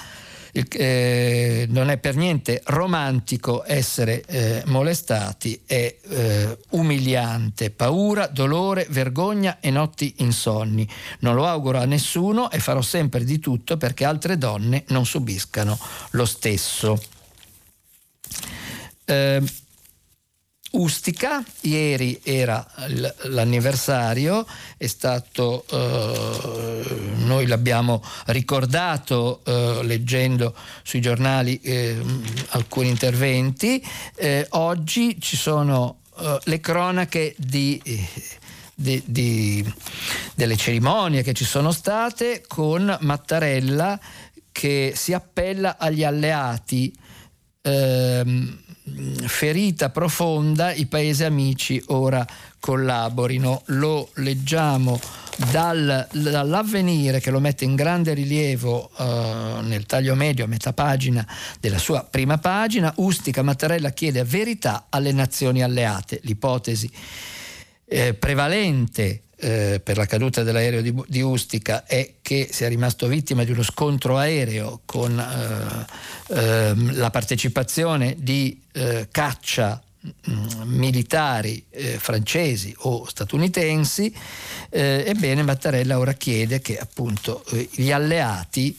[0.51, 9.59] eh, non è per niente romantico essere eh, molestati, è eh, umiliante, paura, dolore, vergogna
[9.61, 10.87] e notti insonni.
[11.19, 15.79] Non lo auguro a nessuno e farò sempre di tutto perché altre donne non subiscano
[16.11, 17.01] lo stesso.
[20.71, 22.65] Ustica, ieri era
[23.23, 24.47] l'anniversario,
[24.77, 31.99] è stato, eh, noi l'abbiamo ricordato eh, leggendo sui giornali eh,
[32.49, 37.81] alcuni interventi, eh, oggi ci sono eh, le cronache di,
[38.73, 39.73] di, di,
[40.35, 43.99] delle cerimonie che ci sono state con Mattarella
[44.53, 46.95] che si appella agli alleati.
[47.63, 48.59] Ehm,
[49.25, 52.25] ferita profonda, i paesi amici ora
[52.59, 53.63] collaborino.
[53.67, 54.99] Lo leggiamo
[55.51, 61.25] dal, dall'avvenire che lo mette in grande rilievo uh, nel taglio medio a metà pagina
[61.59, 62.93] della sua prima pagina.
[62.97, 66.19] Ustica Mattarella chiede verità alle nazioni alleate.
[66.23, 66.89] L'ipotesi
[67.85, 73.43] eh, prevalente eh, per la caduta dell'aereo di, di, Ustica è che sia rimasto vittima
[73.43, 79.81] di uno scontro aereo con eh, eh, la partecipazione di eh, caccia
[80.29, 84.13] mm, militari eh, francesi o statunitensi,
[84.69, 88.77] eh, ebbene Mattarella ora chiede che appunto gli alleati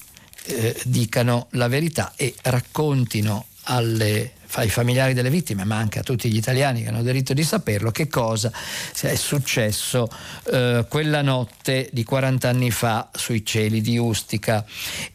[0.82, 6.36] dicano la verità e raccontino alle ai familiari delle vittime, ma anche a tutti gli
[6.36, 8.52] italiani che hanno diritto di saperlo, che cosa
[9.00, 10.08] è successo
[10.50, 14.64] eh, quella notte di 40 anni fa sui cieli di Ustica.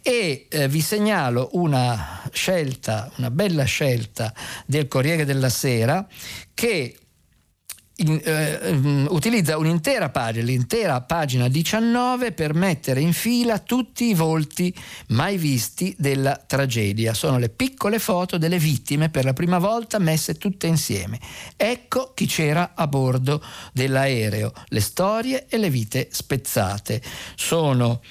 [0.01, 4.33] E eh, vi segnalo una scelta, una bella scelta
[4.65, 6.05] del Corriere della Sera
[6.53, 6.97] che
[7.97, 14.13] in, eh, mm, utilizza un'intera pagina, l'intera pagina 19 per mettere in fila tutti i
[14.13, 14.73] volti
[15.07, 17.13] mai visti della tragedia.
[17.13, 21.19] Sono le piccole foto delle vittime per la prima volta messe tutte insieme.
[21.55, 23.43] Ecco chi c'era a bordo
[23.73, 27.01] dell'aereo, le storie e le vite spezzate.
[27.35, 28.01] Sono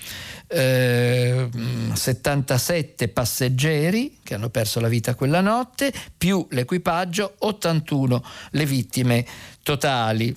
[0.49, 1.49] eh,
[1.93, 9.27] 77 passeggeri che hanno perso la vita quella notte, più l'equipaggio, 81 le vittime
[9.67, 10.33] totali.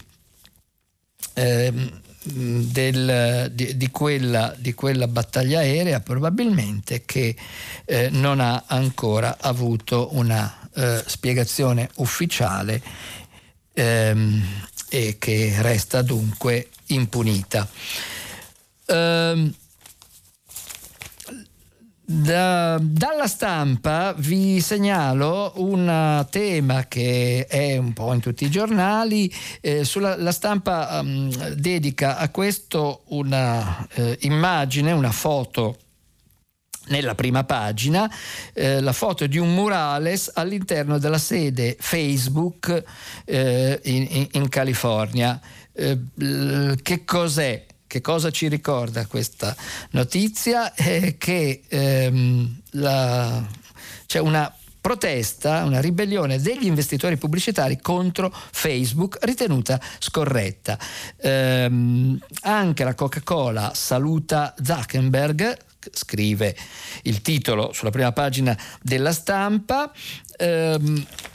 [1.34, 1.71] Eh,
[2.21, 7.36] del, di, di, quella, di, quella, battaglia aerea probabilmente che
[7.86, 12.82] eh, non ha ancora avuto una eh, spiegazione ufficiale
[13.73, 14.43] ehm,
[14.89, 17.67] e che resta dunque impunita.
[18.88, 19.53] Um,
[22.12, 29.32] da, dalla stampa vi segnalo un tema che è un po' in tutti i giornali.
[29.62, 35.78] Eh, sulla, la stampa um, dedica a questo una eh, immagine, una foto
[36.88, 38.12] nella prima pagina
[38.53, 42.84] eh, la foto di un murales all'interno della sede Facebook
[43.26, 45.39] eh, in, in, California.
[45.72, 45.99] Eh,
[46.82, 47.68] che cos'è?
[47.89, 49.55] Che cosa ci ricorda questa
[49.91, 50.73] notizia?
[50.77, 53.43] Eh, che ehm, la,
[54.05, 60.77] c'è una protesta, una ribellione degli investitori pubblicitari contro Facebook ritenuta scorretta.
[61.17, 65.57] Ehm, anche la Coca-Cola saluta Zuckerberg,
[65.91, 66.55] scrive
[67.03, 69.91] il titolo sulla prima pagina della stampa.
[70.37, 71.28] Ehm, eh,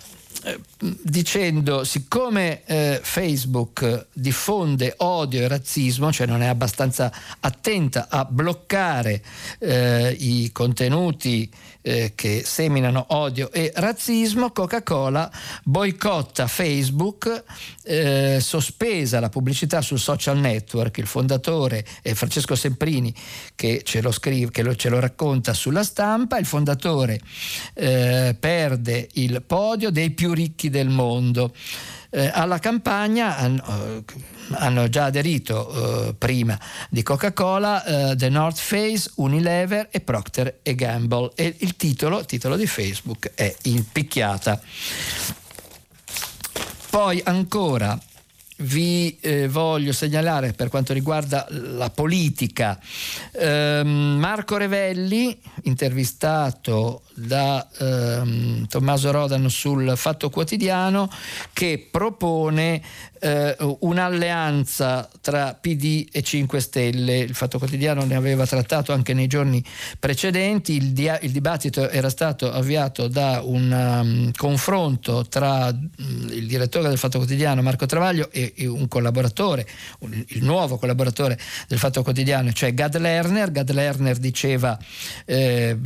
[0.78, 9.22] dicendo siccome eh, Facebook diffonde odio e razzismo, cioè non è abbastanza attenta a bloccare
[9.58, 11.50] eh, i contenuti
[11.86, 15.30] eh, che seminano odio e razzismo, Coca-Cola
[15.64, 17.44] boicotta Facebook,
[17.82, 23.14] eh, sospesa la pubblicità sul social network, il fondatore è Francesco Semprini
[23.54, 27.20] che ce lo, scrive, che lo, ce lo racconta sulla stampa, il fondatore
[27.74, 31.52] eh, perde il podio dei più ricchi del mondo.
[32.16, 34.04] Eh, alla campagna hanno, eh,
[34.52, 36.56] hanno già aderito eh, prima
[36.88, 42.68] di Coca-Cola eh, The North Face, Unilever e Procter Gamble e il titolo, titolo di
[42.68, 44.60] Facebook è Impicchiata.
[46.88, 47.98] Poi ancora
[48.58, 52.78] vi eh, voglio segnalare per quanto riguarda la politica
[53.32, 61.10] ehm, Marco Revelli, intervistato da ehm, Tommaso Rodano sul Fatto Quotidiano,
[61.52, 62.82] che propone
[63.24, 67.18] eh, un'alleanza tra PD e 5 Stelle.
[67.18, 69.64] Il Fatto Quotidiano ne aveva trattato anche nei giorni
[69.98, 70.74] precedenti.
[70.76, 76.88] Il, dia- il dibattito era stato avviato da un um, confronto tra um, il direttore
[76.88, 79.66] del Fatto Quotidiano Marco Travaglio e, e un collaboratore,
[80.00, 83.50] un, il nuovo collaboratore del Fatto Quotidiano, cioè Gad Lerner.
[83.50, 84.78] Gad Lerner diceva
[85.24, 85.78] eh,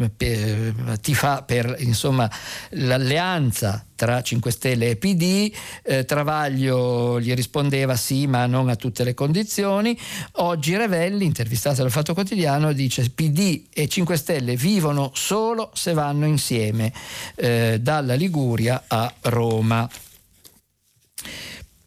[1.00, 2.30] ti fa per insomma,
[2.70, 5.52] l'alleanza tra 5 Stelle e PD,
[5.82, 9.98] eh, Travaglio gli rispondeva sì ma non a tutte le condizioni,
[10.34, 16.26] oggi Revelli, intervistato dal Fatto Quotidiano, dice PD e 5 Stelle vivono solo se vanno
[16.26, 16.92] insieme
[17.34, 19.90] eh, dalla Liguria a Roma.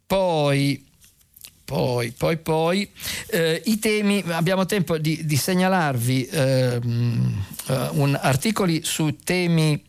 [0.06, 0.90] Poi
[1.72, 2.92] poi, poi, poi
[3.28, 6.80] eh, i temi, abbiamo tempo di, di segnalarvi eh,
[7.68, 9.84] un, articoli su temi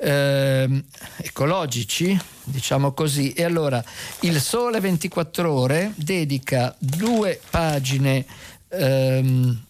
[0.00, 0.84] eh,
[1.18, 3.82] ecologici, diciamo così, e allora
[4.20, 8.24] il Sole 24 ore dedica due pagine,
[8.68, 9.62] ehm,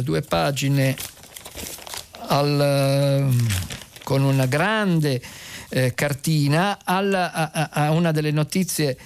[0.00, 0.96] due pagine
[2.28, 3.32] al,
[4.02, 5.22] con una grande
[5.68, 8.98] eh, cartina alla, a, a una delle notizie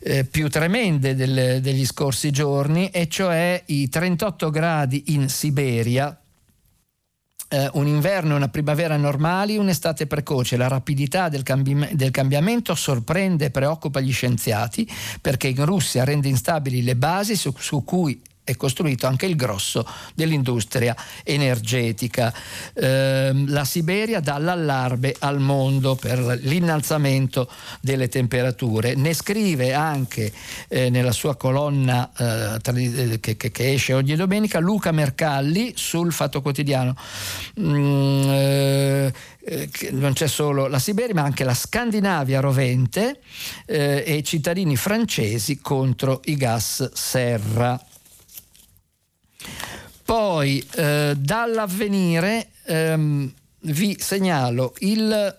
[0.00, 6.17] eh, più tremende del, degli scorsi giorni, e cioè i 38 gradi in Siberia.
[7.50, 10.58] Eh, un inverno e una primavera normali, un'estate precoce.
[10.58, 14.86] La rapidità del, cambi- del, cambiamento sorprende e preoccupa gli scienziati
[15.18, 19.86] perché in Russia rende instabili le basi su, su cui è costruito anche il grosso
[20.14, 22.32] dell'industria energetica.
[22.72, 27.50] Eh, la Siberia dà l'allarme al mondo per l'innalzamento
[27.82, 28.94] delle temperature.
[28.94, 30.32] Ne scrive anche
[30.68, 36.40] eh, nella sua colonna eh, che, che, che, esce ogni domenica Luca Mercalli sul Fatto
[36.40, 36.96] Quotidiano.
[37.60, 39.12] Mm, eh,
[39.90, 43.20] non c'è solo la Siberia, ma anche la Scandinavia rovente
[43.66, 47.80] eh, e i cittadini francesi contro i gas serra.
[50.04, 55.36] Poi eh, dall'avvenire ehm, vi segnalo il,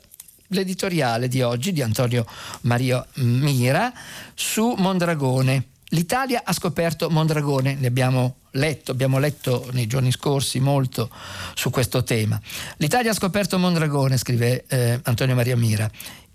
[0.47, 2.25] l'editoriale di oggi di Antonio
[2.61, 3.91] Maria Mira
[4.35, 5.65] su Mondragone.
[5.91, 11.09] L'Italia ha scoperto Mondragone, ne abbiamo letto, abbiamo letto nei giorni scorsi molto
[11.55, 12.39] su questo tema.
[12.77, 15.89] L'Italia ha scoperto Mondragone, scrive eh, Antonio Maria Mira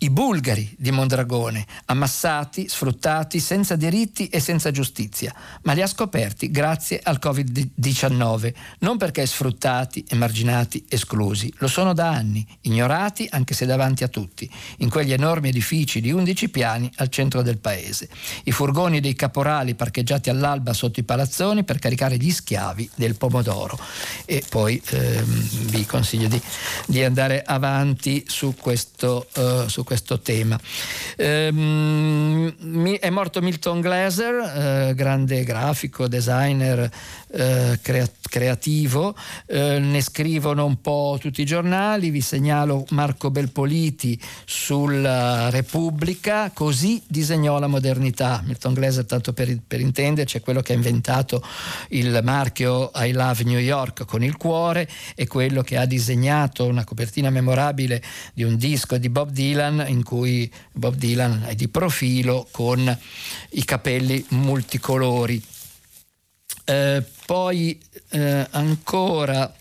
[0.04, 6.50] i bulgari di Mondragone, ammassati, sfruttati, senza diritti e senza giustizia, ma li ha scoperti
[6.50, 13.64] grazie al Covid-19, non perché sfruttati, emarginati, esclusi, lo sono da anni, ignorati anche se
[13.64, 14.48] davanti a tutti,
[14.78, 18.10] in quegli enormi edifici di 11 piani al centro del paese.
[18.42, 23.78] I furgoni dei caporali parcheggiati all'alba sotto i palazzoni per caricare gli schiavi del pomodoro.
[24.26, 25.24] E poi ehm,
[25.70, 26.40] vi consiglio di,
[26.86, 30.58] di, andare avanti su questo, uh, su questo questo tema.
[31.16, 36.90] Ehm, è morto Milton Glaser, eh, grande grafico, designer,
[37.34, 39.16] eh, creativo,
[39.46, 47.02] eh, ne scrivono un po' tutti i giornali, vi segnalo Marco Belpoliti sulla Repubblica, così
[47.06, 48.42] disegnò la modernità.
[48.44, 51.42] Milton Glaser, tanto per, per intenderci, è quello che ha inventato
[51.90, 56.84] il marchio I Love New York con il cuore, è quello che ha disegnato una
[56.84, 62.46] copertina memorabile di un disco di Bob Dylan in cui Bob Dylan è di profilo
[62.50, 62.98] con
[63.50, 65.42] i capelli multicolori.
[66.64, 67.78] Eh, poi
[68.10, 69.52] eh, ancora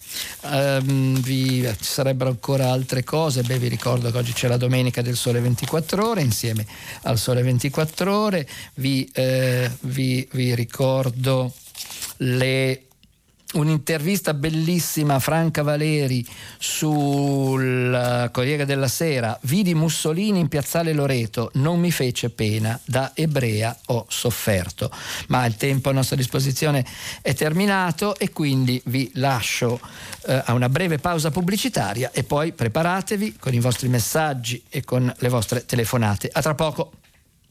[0.43, 5.01] ehm, vi, ci sarebbero ancora altre cose, beh vi ricordo che oggi c'è la domenica
[5.01, 6.65] del Sole 24 ore, insieme
[7.03, 8.47] al Sole 24 ore.
[8.75, 11.51] Vi, eh, vi, vi ricordo
[12.17, 12.83] le
[13.53, 16.25] un'intervista bellissima a Franca Valeri
[16.57, 23.77] sul Corriere della Sera, vidi Mussolini in piazzale Loreto, non mi fece pena, da ebrea
[23.87, 24.91] ho sofferto.
[25.27, 26.85] Ma il tempo a nostra disposizione
[27.21, 29.79] è terminato e quindi vi lascio
[30.27, 35.13] eh, a una breve pausa pubblicitaria e poi preparatevi con i vostri messaggi e con
[35.17, 36.29] le vostre telefonate.
[36.31, 36.91] A tra poco.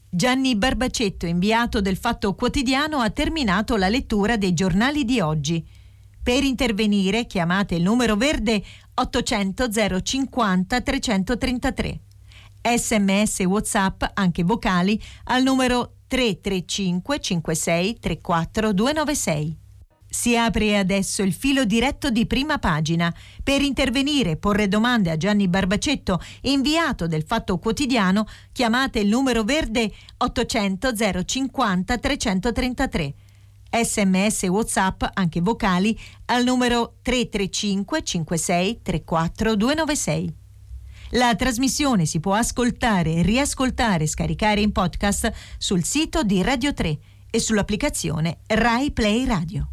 [0.09, 5.65] Gianni Barbacetto, inviato del Fatto Quotidiano, ha terminato la lettura dei giornali di oggi.
[6.23, 8.63] Per intervenire chiamate il numero verde
[8.93, 9.67] 800
[10.01, 11.99] 050 333.
[12.77, 19.57] Sms WhatsApp, anche vocali, al numero 335 56 34 296.
[20.07, 23.13] Si apre adesso il filo diretto di prima pagina.
[23.43, 29.43] Per intervenire e porre domande a Gianni Barbacetto, inviato del Fatto Quotidiano, chiamate il numero
[29.43, 30.91] verde 800
[31.25, 33.13] 050 333.
[33.73, 40.33] Sms WhatsApp, anche vocali, al numero 335 56 34 296.
[41.15, 46.97] La trasmissione si può ascoltare, riascoltare e scaricare in podcast sul sito di Radio 3
[47.29, 49.69] e sull'applicazione Rai Play Radio.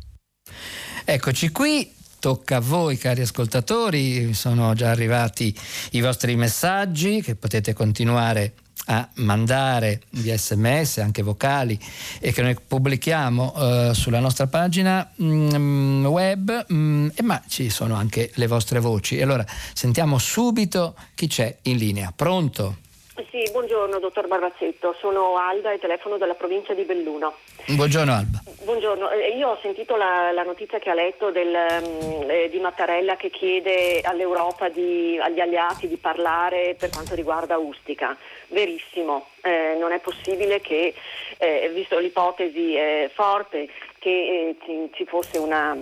[1.05, 5.55] Eccoci qui, tocca a voi cari ascoltatori, sono già arrivati
[5.93, 8.55] i vostri messaggi che potete continuare
[8.87, 11.79] a mandare via sms anche vocali
[12.19, 18.31] e che noi pubblichiamo uh, sulla nostra pagina um, web um, ma ci sono anche
[18.35, 22.89] le vostre voci allora sentiamo subito chi c'è in linea pronto?
[23.29, 27.35] Sì, buongiorno dottor Barbacetto, sono Alda e telefono dalla provincia di Belluno.
[27.67, 28.41] Buongiorno Alba.
[28.63, 32.59] Buongiorno, eh, io ho sentito la, la, notizia che ha letto del, um, eh, di
[32.61, 38.17] Mattarella che chiede all'Europa, di, agli alleati di parlare per quanto riguarda Ustica.
[38.49, 40.95] Verissimo, eh, non è possibile che,
[41.37, 43.69] eh, visto l'ipotesi eh, forte,
[43.99, 45.77] che eh, ci fosse una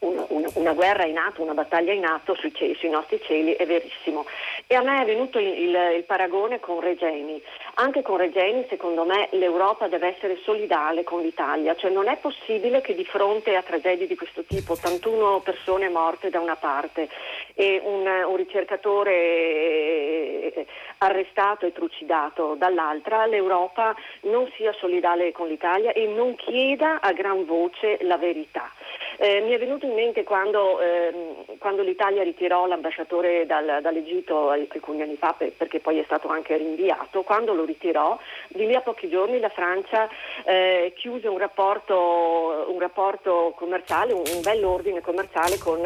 [0.00, 3.52] una, una, una, guerra in atto, una battaglia in atto sui, cieli, sui, nostri cieli,
[3.52, 4.26] è verissimo.
[4.66, 7.42] E a me è venuto il, il, il, paragone con Regeni.
[7.74, 12.80] Anche con Regeni, secondo me, l'Europa deve essere solidale con l'Italia, cioè non è possibile
[12.80, 17.08] che di fronte a tragedie di questo tipo, 81 persone morte da una parte
[17.54, 20.66] e un, un ricercatore eh,
[20.98, 27.44] arrestato e trucidato dall'altra, l'Europa non sia solidale con l'Italia e non chieda a gran
[27.44, 28.70] voce la verità.
[29.18, 35.02] Eh, mi è venuto in mente quando, ehm, quando l'Italia ritirò l'ambasciatore dal, dall'Egitto alcuni
[35.02, 38.16] anni fa, per, perché poi è stato anche rinviato, quando lo ritirò,
[38.48, 40.08] di lì a pochi giorni la Francia
[40.44, 45.80] eh, chiuse un rapporto, un rapporto, commerciale, un, un bell'ordine commerciale con,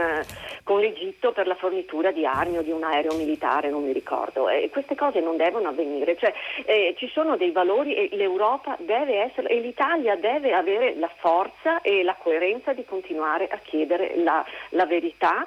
[0.65, 4.49] con, l'Egitto per la fornitura di armi o di un aereo militare, non mi ricordo.
[4.49, 6.33] E queste cose non devono avvenire, cioè,
[6.65, 11.81] eh, ci sono dei valori e l'Europa deve essere, e l'Italia deve avere la forza
[11.81, 15.47] e la coerenza di continuare a chiedere la, la verità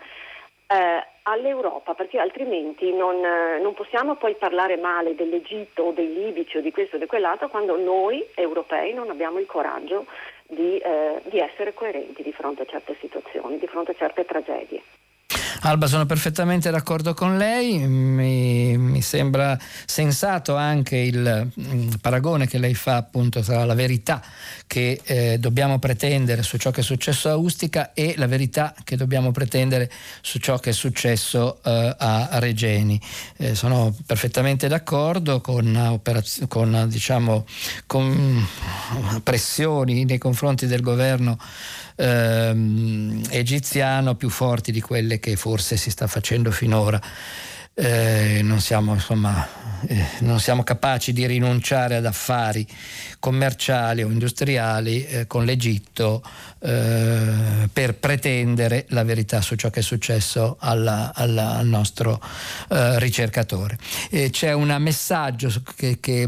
[0.68, 6.58] eh, all'Europa, perché altrimenti non, eh, non, possiamo poi parlare male dell'Egitto o dei libici
[6.58, 10.06] o di questo o di quell'altro quando noi europei non abbiamo il coraggio
[10.48, 14.82] di, eh, di essere coerenti di fronte a certe situazioni, di fronte a certe tragedie.
[15.62, 22.58] Alba, sono perfettamente d'accordo con lei, mi, mi sembra sensato anche il, il, paragone che
[22.58, 24.22] lei fa appunto tra la verità
[24.68, 28.96] che eh, dobbiamo pretendere su ciò che è successo a Ustica e la verità che
[28.98, 29.90] dobbiamo pretendere
[30.22, 33.00] su ciò che è successo eh, a Regeni.
[33.38, 36.02] Eh, sono perfettamente d'accordo con,
[36.48, 37.46] con, diciamo,
[37.86, 38.48] con
[39.24, 41.38] pressioni nei confronti del governo
[41.96, 47.02] ehm, egiziano più forti di quelle che forse si sta facendo finora.
[47.76, 49.48] Eh, non, siamo, insomma,
[49.88, 52.68] eh, non siamo capaci di rinunciare ad affari
[53.18, 56.22] commerciali o industriali eh, con l'Egitto
[56.60, 62.22] eh, per pretendere la verità su ciò che è successo alla, alla, al nostro
[62.70, 63.78] eh, ricercatore.
[64.10, 66.28] E c'è un messaggio che, che,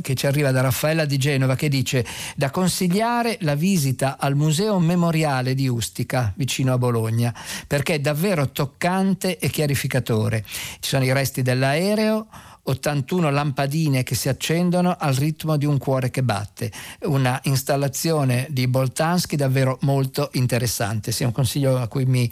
[0.00, 4.78] che, ci arriva da Raffaella di Genova che dice da consigliare la visita al Museo
[4.78, 7.34] Memoriale di Ustica vicino a Bologna
[7.66, 10.44] perché è davvero toccante e chiarificatore.
[10.84, 12.26] Ci sono i resti dell'aereo
[12.64, 16.70] 81 lampadine che si accendono al ritmo di un cuore che batte.
[17.04, 21.10] Una installazione di Boltanski davvero molto interessante.
[21.10, 22.30] Sia un consiglio a cui mi,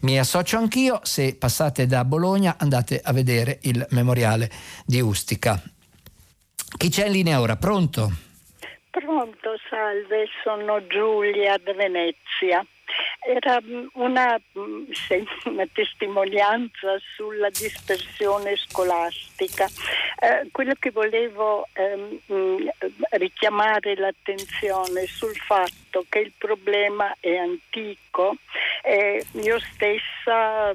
[0.00, 1.00] mi associo anch'io.
[1.02, 4.50] Se passate da Bologna andate a vedere il memoriale
[4.86, 5.62] di Ustica.
[6.78, 7.56] Chi c'è in linea ora?
[7.56, 8.10] Pronto?
[8.88, 12.64] Pronto, salve, sono Giulia da Venezia.
[13.26, 14.84] Era mm, una, mm,
[15.46, 19.29] una, testimonianza sulla dispersione scolastica.
[19.46, 22.68] Eh, quello che volevo ehm, mm,
[23.12, 28.36] richiamare l'attenzione sul fatto che il problema è antico.
[28.82, 30.72] Eh, io stessa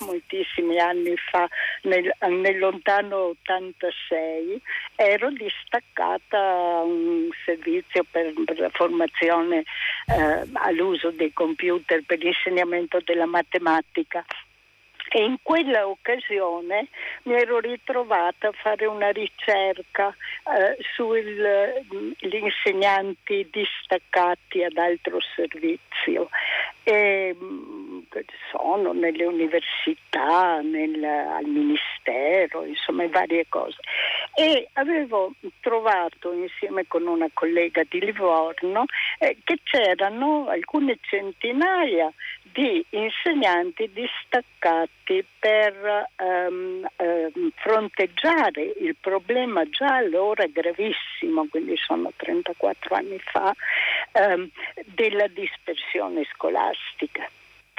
[0.00, 1.48] moltissimi anni fa,
[1.82, 4.60] nel, nel lontano 86,
[4.96, 9.64] ero distaccata a un servizio per, per la formazione
[10.06, 14.24] eh, all'uso dei computer per l'insegnamento della matematica
[15.16, 16.88] e in quella occasione
[17.22, 26.30] mi ero ritrovata a fare una ricerca eh, sugli mm, insegnanti distaccati ad altro servizio.
[26.82, 27.93] E, mm,
[28.50, 33.78] sono nelle università, nel, al ministero, insomma varie cose.
[34.34, 38.84] E avevo trovato insieme con una collega di Livorno
[39.18, 42.12] eh, che c'erano alcune centinaia
[42.54, 52.94] di insegnanti distaccati per ehm, ehm, fronteggiare il problema già allora gravissimo, quindi sono 34
[52.94, 53.52] anni fa,
[54.12, 54.48] ehm,
[54.94, 57.28] della dispersione scolastica.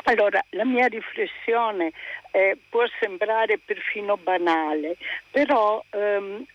[0.07, 1.91] Allora, la mia riflessione
[2.29, 4.97] eh, può sembrare perfino banale,
[5.31, 6.45] però ehm,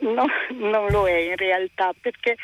[0.00, 0.26] no,
[0.56, 2.36] non lo è in realtà perché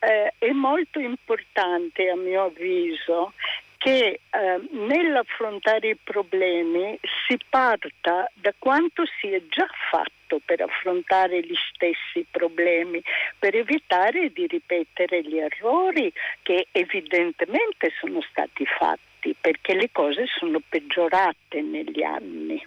[0.00, 3.32] eh, è molto importante a mio avviso
[3.78, 11.42] che eh, nell'affrontare i problemi si parta da quanto si è già fatto per affrontare
[11.42, 13.00] gli stessi problemi,
[13.38, 20.60] per evitare di ripetere gli errori che evidentemente sono stati fatti, perché le cose sono
[20.68, 22.64] peggiorate negli anni.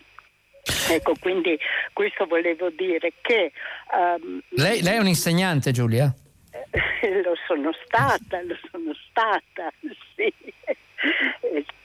[0.90, 1.58] Ecco, quindi
[1.94, 3.52] questo volevo dire che...
[3.94, 6.14] Um, lei, lei è un insegnante, Giulia?
[7.24, 9.72] lo sono stata, lo sono stata,
[10.16, 10.34] sì.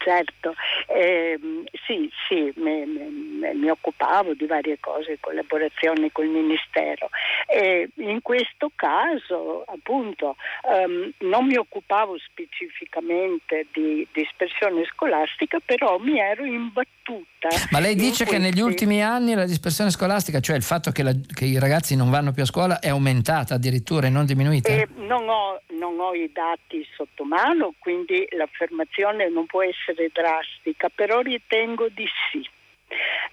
[0.03, 0.55] Certo,
[0.86, 1.38] eh,
[1.86, 7.11] sì, sì, mi, mi, mi, occupavo di varie cose, collaborazioni col Ministero
[7.46, 16.18] e in questo caso appunto um, non mi occupavo specificamente di dispersione scolastica, però mi
[16.18, 17.48] ero imbattuta.
[17.70, 21.12] Ma lei dice che negli ultimi anni la dispersione scolastica, cioè il fatto che, la,
[21.12, 24.70] che, i ragazzi non vanno più a scuola, è aumentata addirittura e non diminuita?
[24.70, 30.88] Eh, non, ho, non ho i dati sotto mano, quindi l'affermazione non può essere drastica,
[30.88, 32.49] però ritengo di sì.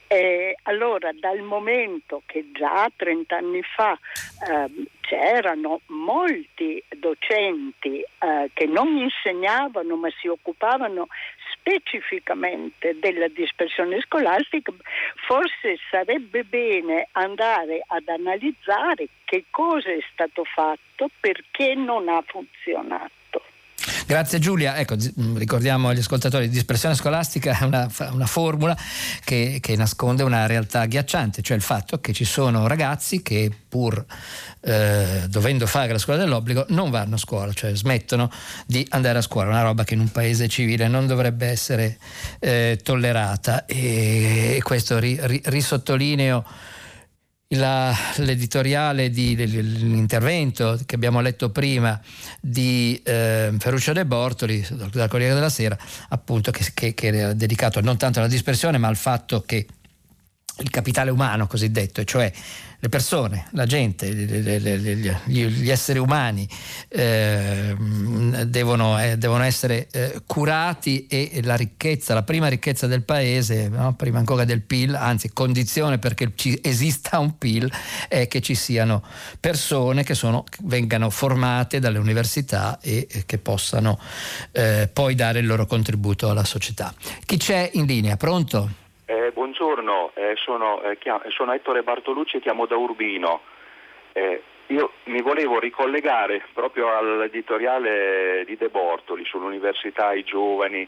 [0.10, 8.66] Eh, allora, dal momento che già 30 anni fa eh, c'erano molti docenti eh, che
[8.68, 11.08] non insegnavano ma si occupavano
[11.52, 14.72] specificamente della dispersione scolastica,
[15.26, 23.47] forse sarebbe bene andare ad analizzare che cosa è stato fatto, perché non ha funzionato.
[24.08, 28.74] Grazie Giulia, ecco, mm, ricordiamo agli ascoltatori, dispersione scolastica è una, una formula
[29.22, 34.06] che, che, nasconde una realtà agghiacciante, cioè il fatto che ci sono ragazzi che pur
[34.62, 38.32] eh, dovendo fare la scuola dell'obbligo non vanno a scuola, cioè smettono
[38.66, 41.98] di andare a scuola, una roba che in un paese civile non dovrebbe essere
[42.40, 43.66] eh, tollerata.
[43.66, 46.46] E, questo ri, ri, risottolineo
[47.50, 52.00] la, l'editoriale di, dell'intervento che abbiamo letto prima
[52.42, 55.78] di eh, Ferruccio De Bortoli dal Corriere della Sera
[56.10, 59.66] appunto che, che, che era dedicato non tanto alla dispersione ma al fatto che
[60.60, 62.32] il capitale umano cosiddetto, cioè
[62.80, 66.48] le persone, la gente, gli, esseri umani
[66.90, 67.76] eh,
[68.46, 74.20] devono, eh, devono, essere eh, curati e la ricchezza, la prima ricchezza del paese, prima
[74.20, 77.72] ancora del PIL, anzi condizione perché ci esista un PIL
[78.08, 79.04] è che ci siano
[79.40, 84.00] persone che sono, vengano formate dalle università e, che possano
[84.52, 86.94] eh, poi dare il loro contributo alla società.
[87.26, 88.18] Chi c'è in linea?
[88.18, 88.86] Pronto?
[89.10, 89.32] Eh,
[89.88, 93.42] buongiorno, eh, sono, eh, chiam- sono, Ettore Bartolucci e chiamo da Urbino.
[94.12, 100.88] Eh, io mi volevo ricollegare proprio all'editoriale di De Bortoli sull'università, i giovani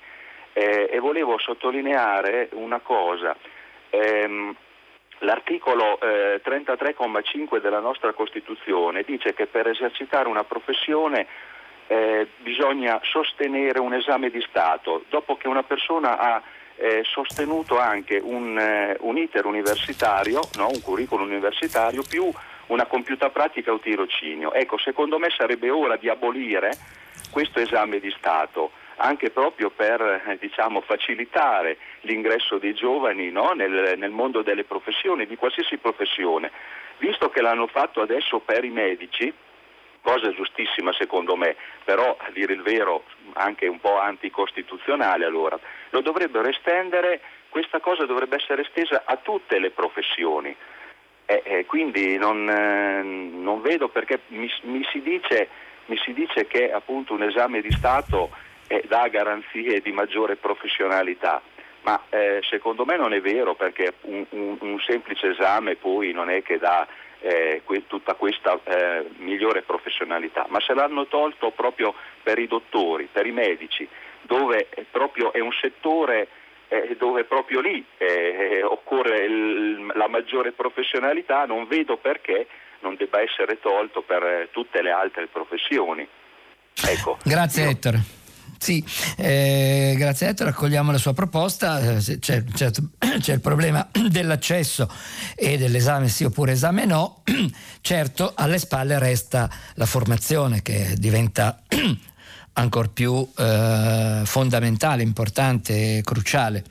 [0.52, 3.36] eh, e volevo sottolineare una cosa.
[3.90, 4.54] Ehm,
[5.20, 11.28] l'articolo 33,5 eh, della nostra Costituzione dice che per esercitare una professione
[12.38, 15.06] bisogna sostenere un esame di Stato.
[15.10, 16.44] Dopo che una persona ha
[16.80, 20.70] eh, sostenuto anche un, eh, un iter universitario, no?
[20.70, 22.32] un curriculum universitario più
[22.68, 24.54] una compiuta pratica o tirocinio.
[24.54, 26.72] Ecco, secondo me sarebbe ora di abolire
[27.32, 28.72] questo esame di Stato
[29.02, 33.52] anche proprio per eh, diciamo, facilitare l'ingresso dei giovani no?
[33.52, 36.52] nel, nel, mondo delle professioni, di qualsiasi professione.
[36.98, 39.34] Visto che l'hanno fatto adesso per i medici,
[40.02, 46.02] cosa giustissima secondo me, però a dire il vero anche un po' anticostituzionale allora, lo
[46.02, 50.56] dovrebbero estendere, questa cosa dovrebbe essere estesa a tutte le professioni.
[51.26, 55.48] Eh, eh, quindi non, eh, non, vedo perché mi, mi, si dice,
[55.86, 58.32] mi, si dice, che appunto un esame di Stato
[58.68, 61.40] eh, dà garanzie di maggiore professionalità,
[61.84, 66.32] ma eh, secondo me non è vero perché un, un, un semplice esame poi non
[66.32, 66.88] è che dà
[67.22, 71.94] eh, que- tutta questa eh, migliore professionalità, ma se l'hanno tolto proprio
[72.24, 73.88] per i dottori, per i medici,
[74.22, 76.28] dove è, proprio, è un settore
[76.68, 82.48] eh, dove proprio lì eh, occorre il, la maggiore professionalità, non vedo perché
[82.82, 86.08] non debba essere tolto per tutte le altre professioni.
[86.88, 87.70] Ecco, Grazie io...
[87.72, 88.19] Ettore.
[88.60, 88.86] Sì,
[89.16, 92.72] eh, grazie a Ettore, accogliamo la sua proposta, eh, c'è, c'è,
[93.20, 94.92] c'è, il problema dell'accesso
[95.34, 97.24] e dell'esame sì oppure esame no,
[97.80, 101.62] certo alle spalle resta la formazione che diventa
[102.60, 106.64] ancora più eh, fondamentale, importante, cruciale.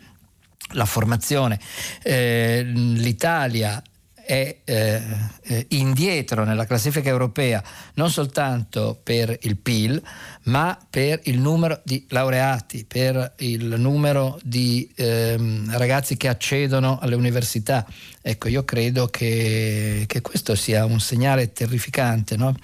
[0.72, 1.58] La formazione.
[2.02, 3.82] Eh, L'Italia
[4.28, 5.02] è eh,
[5.44, 7.62] eh, indietro nella classifica europea
[7.94, 10.02] non soltanto per il PIL,
[10.44, 17.14] ma per il numero di laureati, per il numero di ehm, ragazzi che accedono alle
[17.14, 17.86] università.
[18.20, 22.54] Ecco, io credo che, che questo sia un segnale terrificante, no?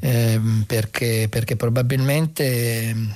[0.00, 3.14] eh, perché, perché probabilmente ehm,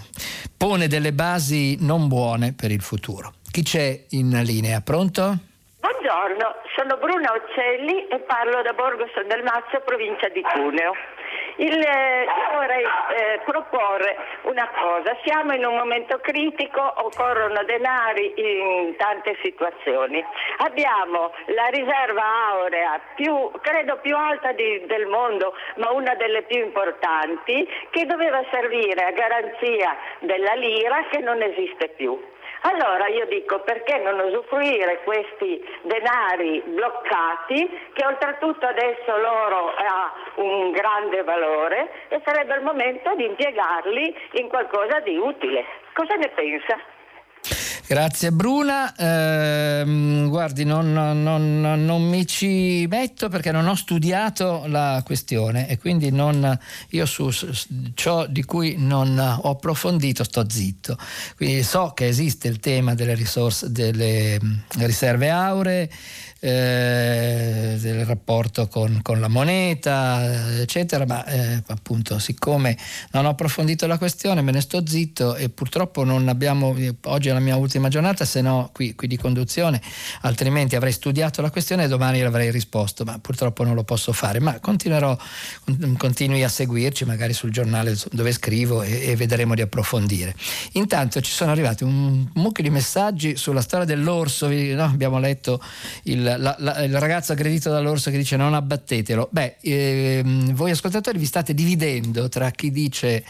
[0.54, 3.32] pone delle basi non buone per il futuro.
[3.50, 4.82] Chi c'è in linea?
[4.82, 5.38] Pronto?
[5.80, 10.94] Buongiorno, sono Bruna Occelli e parlo da Borgo San Dalmazio, provincia di Cuneo.
[11.56, 18.94] Il, eh, vorrei eh, proporre una cosa, siamo in un momento critico, occorrono denari in
[18.96, 20.22] tante situazioni.
[20.58, 26.62] Abbiamo la riserva aurea più, credo più alta di, del mondo, ma una delle più
[26.62, 32.34] importanti, che doveva servire a garanzia della lira che non esiste più.
[32.68, 40.72] Allora io dico perché non usufruire questi denari bloccati che oltretutto adesso loro ha un
[40.72, 45.64] grande valore e sarebbe il momento di impiegarli in qualcosa di utile.
[45.92, 46.76] Cosa ne pensa?
[47.88, 49.84] Grazie Bruna, eh,
[50.26, 56.10] guardi non, non, non, mi ci metto perché non ho studiato la questione e quindi
[56.10, 56.58] non,
[56.88, 57.52] io su, su
[57.94, 60.98] ciò di cui non ho approfondito sto zitto.
[61.36, 64.40] Quindi so che esiste il tema delle, risorse, delle
[64.78, 65.88] riserve auree,
[66.46, 72.78] eh, del rapporto con, con, la moneta, eccetera, ma eh, appunto siccome
[73.10, 76.76] non ho approfondito la questione me ne sto zitto e purtroppo non abbiamo,
[77.06, 79.82] oggi è la mia ultima giornata, se no qui, qui di conduzione,
[80.20, 84.38] altrimenti avrei studiato la questione e domani l'avrei risposto, ma purtroppo non lo posso fare,
[84.38, 85.18] ma continuerò,
[85.96, 90.32] continui a seguirci magari sul giornale dove scrivo e, e vedremo di approfondire.
[90.72, 94.84] Intanto ci sono arrivati un mucchio di messaggi sulla storia dell'orso, no?
[94.84, 95.60] abbiamo letto
[96.04, 99.28] il la, la, il ragazzo aggredito dall'orso che dice non abbattetelo.
[99.30, 103.24] Beh, ehm, voi ascoltatori vi state dividendo tra chi dice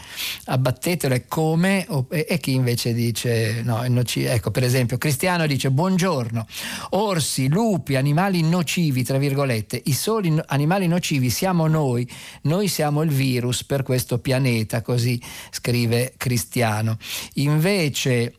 [0.45, 4.29] abbattetelo e come o, e, e, chi invece dice no, è nocivo.
[4.29, 6.45] Ecco, per esempio, Cristiano dice buongiorno,
[6.91, 12.07] orsi, lupi, animali nocivi, tra virgolette, i soli animali nocivi siamo noi,
[12.43, 16.97] noi siamo il virus per questo pianeta, così scrive Cristiano.
[17.35, 18.33] Invece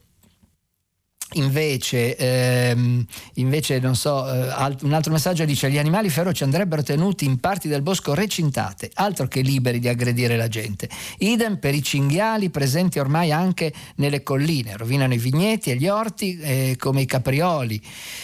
[1.33, 3.05] Invece, ehm,
[3.35, 7.39] invece, non so, eh, alt- un altro messaggio dice: Gli animali feroci andrebbero tenuti in
[7.39, 10.89] parti del bosco recintate, altro che liberi di aggredire la gente.
[11.18, 16.39] Idem per i cinghiali presenti ormai anche nelle colline, rovinano i vigneti e gli orti
[16.39, 17.79] eh, come i caprioli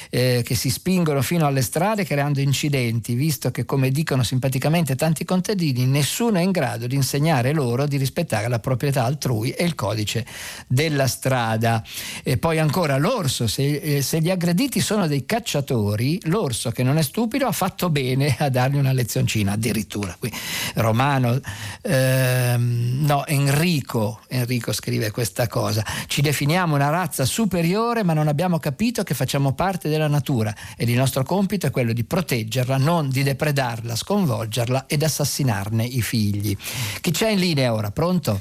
[0.08, 5.26] eh, che si spingono fino alle strade creando incidenti, visto che, come dicono simpaticamente tanti
[5.26, 9.74] contadini, nessuno è in grado di insegnare loro di rispettare la proprietà altrui e il
[9.74, 10.24] codice
[10.66, 11.84] della strada.
[12.22, 16.82] E poi ancora allora l'orso, se, eh, se, gli aggrediti sono dei cacciatori, l'orso che
[16.82, 20.16] non è stupido ha fatto bene a dargli una lezioncina, addirittura.
[20.18, 20.32] Qui
[20.74, 21.40] Romano,
[21.82, 25.84] ehm, no, Enrico, Enrico scrive questa cosa.
[26.06, 30.88] Ci definiamo una razza superiore ma non abbiamo capito che facciamo parte della natura ed
[30.88, 36.56] il nostro compito è quello di proteggerla, non di depredarla, sconvolgerla ed assassinarne i figli.
[37.00, 37.90] Chi c'è in linea ora?
[37.90, 38.40] Pronto?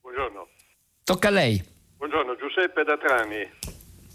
[0.00, 0.48] Buongiorno.
[1.04, 1.74] Tocca a lei.
[2.56, 3.50] Giuseppe da Trani.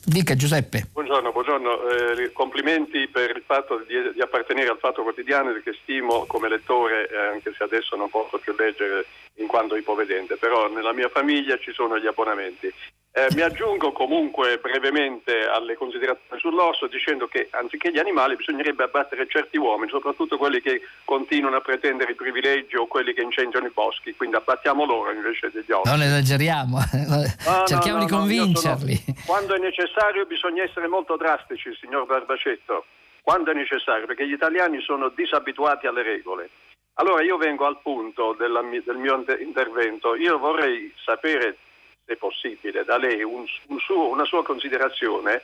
[0.04, 0.88] Dica Giuseppe.
[0.92, 1.90] Buongiorno, buongiorno.
[1.90, 7.08] Eh, complimenti per il fatto di, di, appartenere al Fatto Quotidiano che stimo come lettore,
[7.08, 9.06] eh, anche se adesso non posso più leggere
[9.36, 12.72] in quanto ipovedente, però nella mia famiglia ci sono gli abbonamenti.
[13.14, 19.28] Eh, mi aggiungo comunque brevemente alle considerazioni sull'orso dicendo che anziché gli animali bisognerebbe abbattere
[19.28, 23.72] certi uomini, soprattutto quelli che continuano a pretendere i privilegi o quelli che incendiano i
[23.74, 25.92] boschi, quindi abbattiamo loro invece degli orsi.
[25.92, 28.96] Non esageriamo, no, cerchiamo no, no, di convincerli.
[28.96, 32.86] Sono, quando è necessario bisogna essere molto drastici, signor Barbacetto,
[33.24, 36.50] quando è necessario, perché gli italiani sono disabituati alle regole.
[36.96, 41.58] Allora io vengo al punto della, del mio intervento, io vorrei sapere
[42.06, 45.42] se possibile, da lei un, un suo, una sua considerazione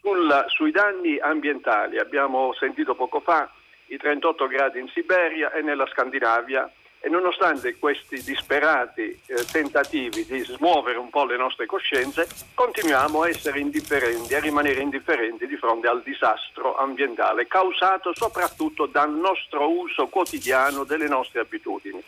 [0.00, 1.98] sul, sui danni ambientali.
[1.98, 3.50] Abbiamo sentito poco fa
[3.86, 6.70] i 38 gradi in Siberia e nella Scandinavia
[7.00, 13.28] e nonostante questi disperati eh, tentativi di smuovere un po' le nostre coscienze, continuiamo a
[13.28, 20.08] essere indifferenti, a rimanere indifferenti di fronte al disastro ambientale causato soprattutto dal nostro uso
[20.08, 22.02] quotidiano delle nostre abitudini.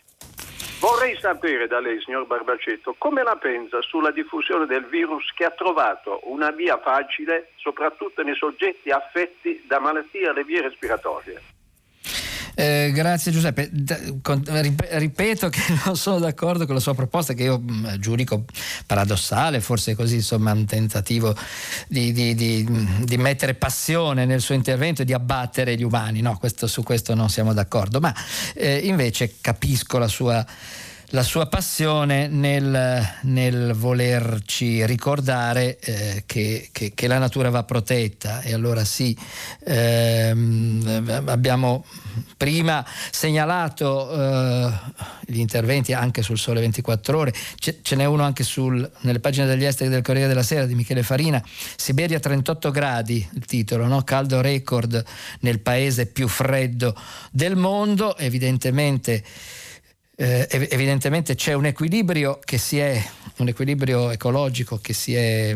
[0.80, 5.50] Vorrei sapere da lei, signor Barbacetto, come la pensa sulla diffusione del virus che ha
[5.50, 11.57] trovato una via facile soprattutto nei soggetti affetti da malattie alle vie respiratorie.
[12.60, 13.70] Eh, grazie Giuseppe.
[13.70, 18.46] ripeto che non sono d'accordo con la sua proposta che io mm, giudico
[18.84, 21.36] paradossale, forse così insomma un tentativo
[21.86, 22.66] di, di, di,
[23.04, 26.20] di mettere passione nel suo intervento e di abbattere gli umani.
[26.20, 28.12] No, questo, su questo non siamo d'accordo, ma
[28.54, 30.44] eh, invece capisco la sua
[31.12, 38.42] la sua passione nel, nel volerci ricordare eh, che, che, che, la natura va protetta.
[38.42, 39.16] E allora sì,
[39.64, 41.86] ehm, abbiamo
[42.36, 44.72] prima segnalato eh,
[45.26, 49.46] gli interventi anche sul Sole 24 Ore, ce, ce n'è uno anche sul, nelle pagine
[49.46, 51.42] degli esteri del Corriere della Sera di Michele Farina,
[51.76, 54.02] Siberia 38 gradi, il titolo, no?
[54.02, 55.02] caldo record
[55.40, 56.94] nel paese più freddo
[57.30, 59.24] del mondo, evidentemente
[60.20, 63.00] eh, evidentemente c'è un equilibrio che si è,
[63.36, 65.54] un equilibrio ecologico che si è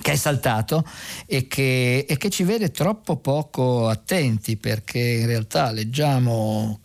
[0.00, 0.84] che è saltato
[1.26, 6.78] e che, e che ci vede troppo poco attenti perché in realtà leggiamo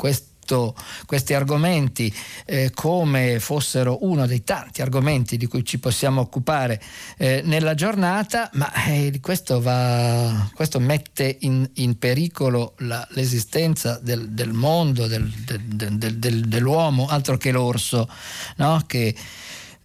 [0.51, 0.75] questo
[1.05, 2.13] questi argomenti
[2.45, 6.81] eh, come fossero uno dei tanti argomenti di cui ci possiamo occupare
[7.17, 14.29] eh, nella giornata, ma eh, questo, va, questo, mette in, in pericolo la, l'esistenza del,
[14.29, 18.09] del mondo, del, del, dell'uomo, altro che l'orso,
[18.57, 18.81] no?
[18.87, 19.15] che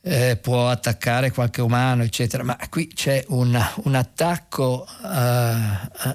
[0.00, 5.06] eh, può attaccare qualche umano, eccetera, ma qui c'è un, un attacco uh,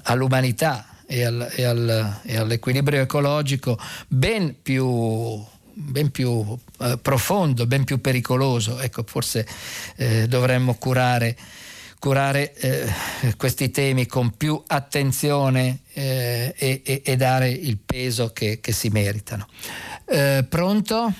[0.04, 3.78] all'umanità e, al, e, al, e all'equilibrio ecologico
[4.08, 6.44] ben più ben più
[6.80, 8.78] eh, profondo, ben più pericoloso.
[8.80, 9.46] Ecco, forse
[9.96, 11.36] eh, dovremmo curare,
[11.98, 12.86] curare eh,
[13.36, 19.46] questi temi con più attenzione eh, e, e, dare il peso che, che si meritano.
[20.06, 21.12] Eh, pronto?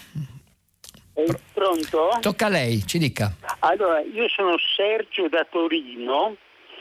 [1.52, 2.18] Pronto?
[2.20, 3.34] Tocca a lei, ci dica.
[3.60, 6.36] Allora, io sono Sergio da Torino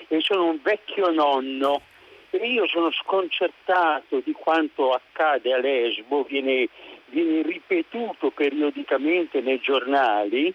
[0.07, 1.81] e sono un vecchio nonno
[2.37, 6.67] io sono sconcertato di quanto accade a Lesbo, viene,
[7.07, 10.53] viene ripetuto periodicamente nei giornali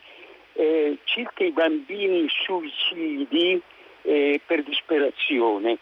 [0.55, 3.61] eh, circa i bambini suicidi
[4.03, 5.79] eh, per disperazione.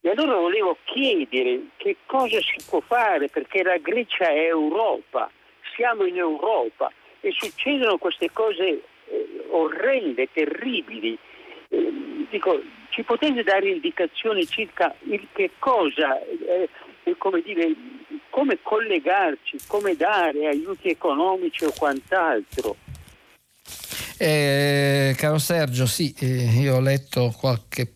[0.00, 5.28] E allora volevo chiedere che cosa si può fare perché la Grecia è Europa,
[5.74, 11.18] siamo in Europa e succedono queste cose eh, orrende, terribili.
[11.68, 11.92] Eh,
[12.30, 12.60] dico,
[12.96, 16.66] ci potete dare indicazioni circa il che cosa, eh,
[17.18, 17.68] come dire,
[18.30, 22.76] come collegarci, come dare aiuti economici o quant'altro?
[24.16, 27.86] Eh, caro Sergio, sì, eh, io ho letto qualche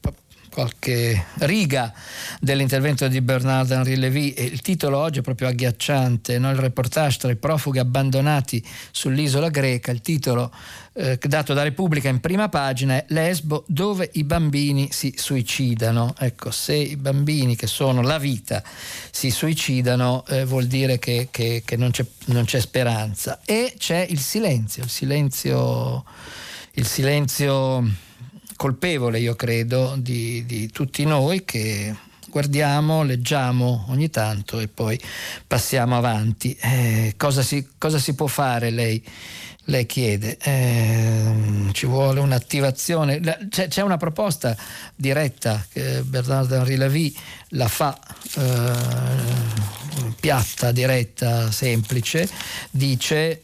[0.51, 1.93] qualche riga
[2.41, 6.51] dell'intervento di Bernard Henri Lévy e il titolo oggi è proprio agghiacciante, no?
[6.51, 10.53] il reportage tra i profughi abbandonati sull'isola greca, il titolo
[10.93, 16.15] eh, dato da Repubblica in prima pagina è Lesbo dove i bambini si suicidano.
[16.19, 18.63] Ecco, se i bambini che sono la vita
[19.11, 24.05] si suicidano eh, vuol dire che, che, che non, c'è, non, c'è, speranza e c'è
[24.09, 26.05] il silenzio, il silenzio,
[26.73, 28.09] il silenzio
[28.61, 31.97] colpevole, io credo, di, di tutti noi che
[32.29, 35.01] guardiamo, leggiamo ogni tanto e poi
[35.47, 36.55] passiamo avanti.
[36.61, 39.03] Eh, cosa, si, cosa, si, può fare lei?
[39.65, 41.33] Lei chiede, eh,
[41.73, 44.55] ci vuole un'attivazione, c'è, c'è, una proposta
[44.95, 47.13] diretta che Bernardo Henri Lavie
[47.51, 47.99] la fa
[48.37, 52.29] eh, piatta, diretta, semplice,
[52.71, 53.41] dice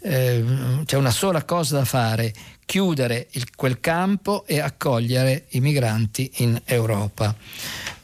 [0.00, 2.32] ehm, ehm, c'è una sola cosa da fare,
[2.64, 7.34] chiudere il, quel campo e accogliere i migranti in Europa.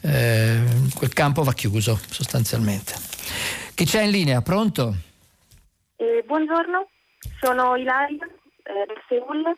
[0.00, 0.62] Eh,
[0.94, 2.94] quel campo va chiuso sostanzialmente.
[3.74, 4.42] Chi c'è in linea?
[4.42, 4.94] Pronto?
[5.96, 6.88] Eh, buongiorno,
[7.40, 9.56] sono Ilaria eh, da Seul.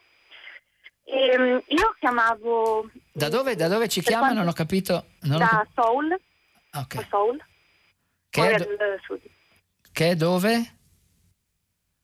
[1.05, 2.91] Eh, io chiamavo...
[3.13, 4.27] Da dove, da dove ci chiama?
[4.27, 4.39] Quanto...
[4.41, 5.07] Non ho capito.
[5.23, 5.69] Non da ho...
[5.75, 6.21] Seoul.
[6.71, 7.07] Okay.
[7.09, 7.45] Seoul.
[8.29, 8.67] Che è, do...
[9.91, 10.78] che è dove?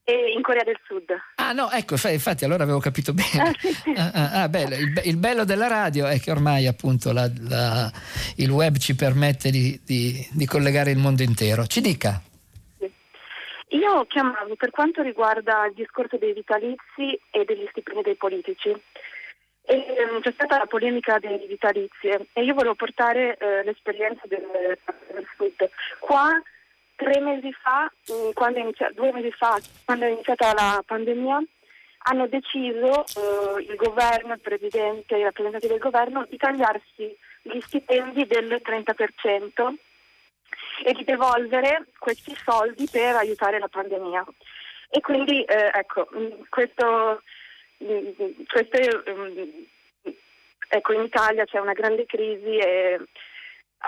[0.06, 1.10] E in Corea del Sud.
[1.36, 3.48] Ah no, ecco, infatti allora avevo capito bene.
[3.48, 3.94] Ah, sì, sì.
[3.96, 4.74] Ah, ah, ah bello.
[4.74, 7.90] Il, il, bello della radio è che ormai appunto la, la,
[8.36, 11.64] il web ci permette di, di, di, collegare il mondo intero.
[11.64, 12.20] Ci dica.
[12.78, 12.92] Sì.
[13.68, 18.76] Io chiamavo per quanto riguarda il discorso dei vitalizi e degli stipendi dei politici.
[19.66, 24.44] E, um, c'è stata la polemica dei vitalizi e io volevo portare eh, l'esperienza del,
[25.08, 25.70] del Sud.
[25.98, 26.28] Qua
[26.96, 31.42] tre mesi fa, mm, inizia, due mesi fa, quando è iniziata la pandemia,
[32.06, 38.26] hanno deciso eh, il governo, il presidente, i rappresentanti del governo di tagliarsi gli stipendi
[38.26, 39.74] del 30%
[40.84, 44.24] e di devolvere questi soldi per aiutare la pandemia.
[44.90, 47.22] E quindi eh, ecco, mm, questo,
[47.82, 48.08] mm,
[48.46, 48.76] questo
[50.68, 53.00] ecco, in Italia c'è una grande crisi e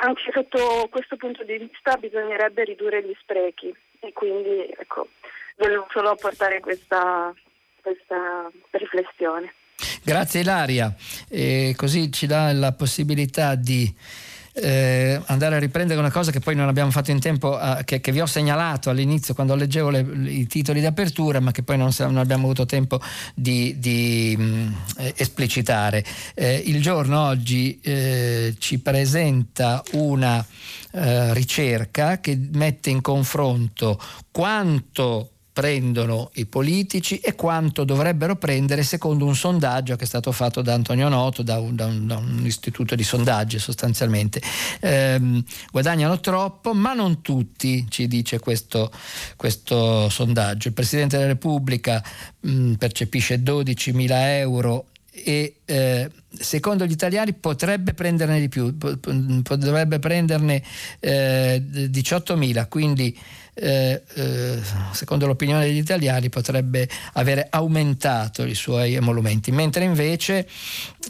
[0.01, 5.09] anche sotto questo punto di vista bisognerebbe ridurre gli sprechi e quindi ecco,
[5.57, 7.32] volevo solo portare questa,
[7.80, 9.55] questa riflessione.
[10.03, 10.94] Grazie Ilaria,
[11.28, 13.92] e così ci dà la possibilità di
[14.59, 18.00] eh, andare a riprendere una cosa che poi non abbiamo fatto in tempo, a, che,
[18.00, 20.00] che, vi ho segnalato all'inizio quando leggevo le,
[20.30, 23.00] i titoli di apertura, ma che poi non, non abbiamo avuto tempo
[23.34, 24.72] di, di mh, mm,
[25.16, 26.04] esplicitare.
[26.34, 30.44] Eh, il giorno oggi eh, ci presenta una
[30.92, 34.00] eh, ricerca che mette in confronto
[34.30, 40.61] quanto prendono i politici e quanto dovrebbero prendere secondo un sondaggio che è stato fatto
[40.61, 44.42] da Antonio Noto, da un, da un, da un istituto di sondaggi sostanzialmente.
[44.80, 45.42] Eh,
[45.72, 48.92] guadagnano troppo, ma non tutti, ci dice questo,
[49.36, 50.68] questo sondaggio.
[50.68, 52.04] Il Presidente della Repubblica
[52.40, 59.98] mh, percepisce 12 mila euro e eh, secondo gli italiani potrebbe prenderne di più, dovrebbe
[60.00, 60.62] prenderne
[61.00, 63.18] eh, 18.000, quindi
[63.59, 64.59] eh, eh,
[64.92, 70.46] secondo l'opinione degli italiani potrebbe avere aumentato i suoi emolumenti, mentre invece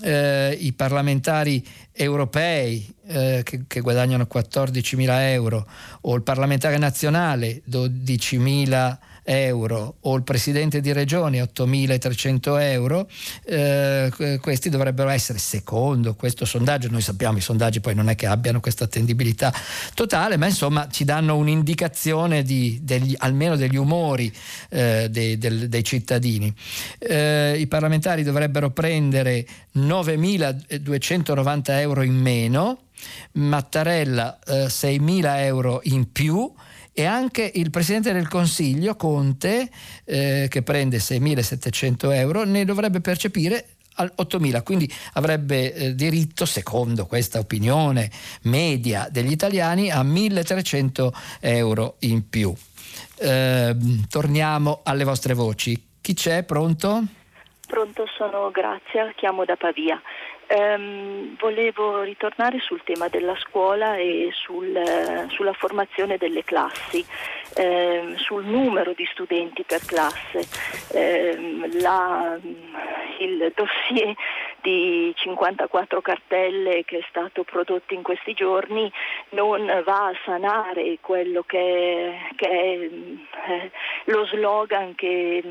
[0.03, 1.65] eh, i parlamentari
[1.97, 5.67] europei eh, che, che, guadagnano 14.000 euro
[6.03, 13.09] o il parlamentare nazionale 12.000 euro o il presidente di regione 8.300 euro,
[13.45, 18.27] eh, questi dovrebbero essere, secondo questo sondaggio, noi sappiamo i sondaggi poi non è che
[18.27, 19.53] abbiano questa attendibilità
[19.95, 24.33] totale, ma insomma ci danno un'indicazione di, degli, almeno degli umori
[24.69, 26.55] eh, dei, del, dei, cittadini.
[26.99, 29.45] Eh, I parlamentari dovrebbero prendere
[29.77, 32.79] 9.290 euro in meno,
[33.33, 36.53] Mattarella eh, 6.000 euro in più,
[36.99, 39.69] e anche il Presidente del Consiglio, Conte,
[40.05, 43.67] eh, che prende 6.700 euro, ne dovrebbe percepire
[43.99, 48.11] 8.000, quindi avrebbe eh, diritto, secondo questa opinione
[48.43, 51.09] media degli italiani, a 1.300
[51.41, 52.55] euro in più.
[53.19, 53.77] Eh,
[54.09, 55.89] torniamo alle vostre voci.
[56.01, 56.45] Chi c'è?
[56.45, 57.05] Pronto?
[57.67, 60.01] Pronto, sono Grazia, chiamo da Pavia.
[60.49, 64.81] Um, volevo ritornare sul tema della scuola e sul,
[65.29, 67.05] sulla formazione delle classi,
[67.57, 70.47] um, sul numero di studenti per classe.
[70.93, 72.39] Um, la,
[73.19, 74.15] il dossier
[74.63, 78.91] di 54 cartelle che è stato prodotto in questi giorni
[79.31, 83.71] non va a sanare quello che, che è eh,
[84.07, 85.43] lo slogan che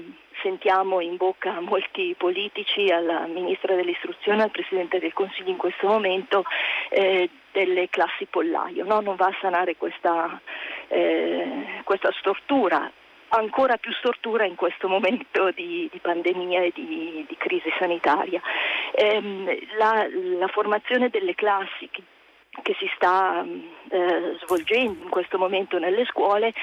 [0.42, 5.88] sentiamo in bocca a molti politici, alla Ministra dell'Istruzione, al Presidente del Consiglio in questo
[5.88, 6.44] momento,
[6.90, 8.86] eh, delle classi pollaio.
[8.86, 9.00] No?
[9.00, 10.40] Non va a sanare questa,
[10.88, 12.92] eh, questa stortura
[13.30, 18.42] ancora più stortura in questo momento di, di pandemia e di, di crisi sanitaria.
[18.94, 20.08] Ehm, la,
[20.40, 21.90] la, formazione delle classi
[22.62, 26.54] che si sta mm, eh, svolgendo in questo momento nelle scuole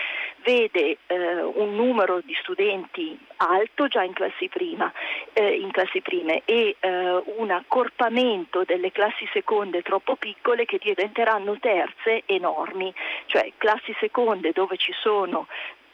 [0.45, 4.93] vede eh, un numero di studenti alto già in classi, prima,
[5.32, 11.59] eh, in classi prime e eh, un accorpamento delle classi seconde troppo piccole che diventeranno
[11.59, 12.93] terze enormi,
[13.26, 15.47] cioè classi seconde dove ci sono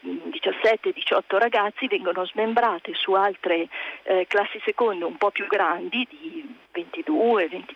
[0.04, 3.68] 17-18 mm, ragazzi vengono smembrate su altre
[4.04, 7.74] eh, classi seconde un po' più grandi di 22, 23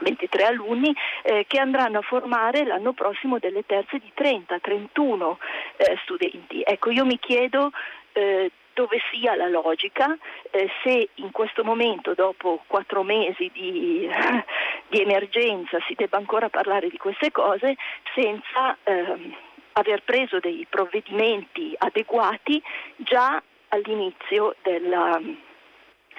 [0.00, 5.36] 23 alunni eh, che andranno a formare l'anno prossimo delle terze di 30-31
[5.76, 6.62] eh, studenti.
[6.64, 7.70] Ecco, io mi chiedo
[8.12, 10.16] eh, dove sia la logica,
[10.50, 14.08] eh, se in questo momento, dopo quattro mesi di,
[14.88, 17.76] di, emergenza, si debba ancora parlare di queste cose
[18.14, 19.34] senza ehm,
[19.74, 22.62] aver preso dei provvedimenti adeguati
[22.96, 25.20] già all'inizio della,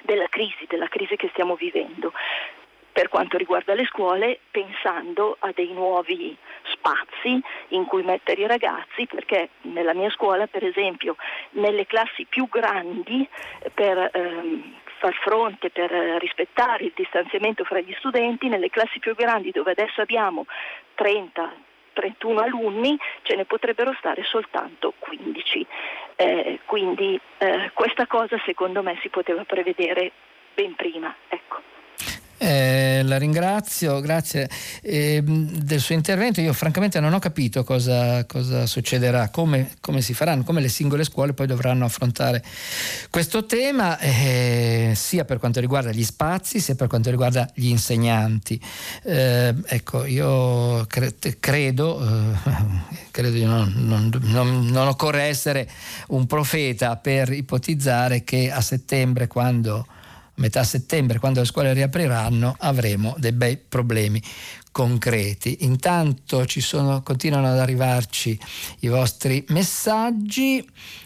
[0.02, 2.12] della crisi, della crisi che stiamo vivendo
[2.96, 6.34] per quanto riguarda le scuole, pensando a dei nuovi
[6.72, 7.38] spazi
[7.68, 11.16] in cui mettere i ragazzi, perché nella mia scuola, per esempio,
[11.50, 13.28] nelle classi più grandi,
[13.74, 19.50] per ehm, far fronte, per rispettare il distanziamento fra gli studenti, nelle classi più grandi
[19.50, 20.46] dove adesso abbiamo
[20.94, 21.52] 30,
[21.92, 25.66] 31 alunni ce ne potrebbero stare soltanto 15.
[26.16, 30.12] Eh, quindi eh, questa cosa secondo me si poteva prevedere
[30.54, 31.14] ben prima.
[31.28, 31.75] Ecco.
[32.38, 34.48] Eh, la ringrazio, grazie
[34.82, 36.40] eh, del suo intervento.
[36.42, 41.04] Io francamente non ho capito cosa, cosa succederà, come, come, si faranno, come le singole
[41.04, 42.44] scuole poi dovranno affrontare
[43.08, 48.60] questo tema, eh, sia per quanto riguarda gli spazi, sia per quanto riguarda gli insegnanti.
[49.04, 52.50] Eh, ecco, io cre- credo, eh,
[53.10, 55.68] credo non, non, non, non occorre essere
[56.08, 59.86] un profeta per ipotizzare che a settembre, quando
[60.36, 64.22] metà settembre, quando le scuole riapriranno, avremo dei bei problemi
[64.76, 65.58] concreti.
[65.60, 68.38] Intanto sono, continuano ad arrivarci
[68.80, 70.62] i vostri messaggi.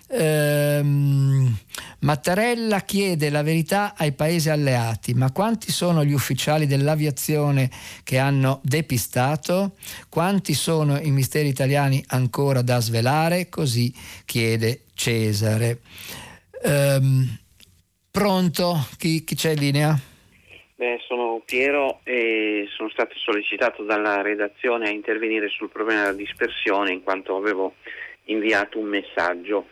[0.09, 1.57] Ehm,
[2.01, 7.71] Mattarella chiede la verità ai paesi alleati, ma quanti sono gli ufficiali dell'aviazione
[8.03, 9.77] che hanno depistato?
[10.09, 13.49] Quanti sono i misteri italiani ancora da svelare?
[13.49, 13.95] Così
[14.25, 15.81] chiede Cesare.
[16.65, 17.39] Ehm,
[18.11, 18.75] Pronto?
[18.99, 19.95] Chi, chi c'è in linea?
[20.75, 26.93] Beh, sono Piero e sono stato sollecitato dalla redazione a intervenire sul problema della dispersione
[26.93, 27.75] in quanto avevo
[28.25, 29.69] inviato un messaggio.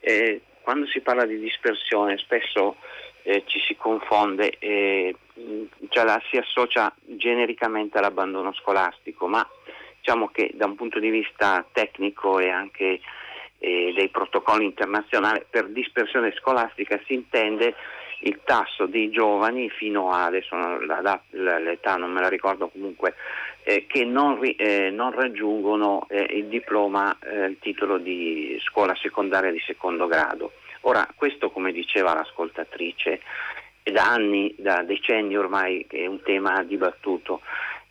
[0.00, 2.76] Eh, quando si parla di dispersione spesso
[3.22, 5.14] eh, ci si confonde e
[5.88, 9.48] cioè la si associa genericamente all'abbandono scolastico, ma
[9.98, 13.00] diciamo che da un punto di vista tecnico e anche
[13.58, 17.74] eh, dei protocolli internazionali, per dispersione scolastica si intende
[18.20, 20.56] il tasso dei giovani fino a adesso
[21.30, 23.14] l'età non me la ricordo comunque
[23.62, 29.50] eh, che non, eh, non raggiungono eh, il diploma, eh, il titolo di scuola secondaria
[29.50, 30.52] di secondo grado.
[30.82, 33.20] Ora questo come diceva l'ascoltatrice
[33.82, 37.40] è da anni, da decenni ormai è un tema dibattuto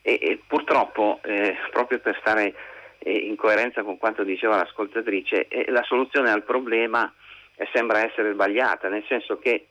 [0.02, 2.54] e, e purtroppo eh, proprio per stare
[3.04, 7.12] in coerenza con quanto diceva l'ascoltatrice, la soluzione al problema
[7.74, 9.68] sembra essere sbagliata, nel senso che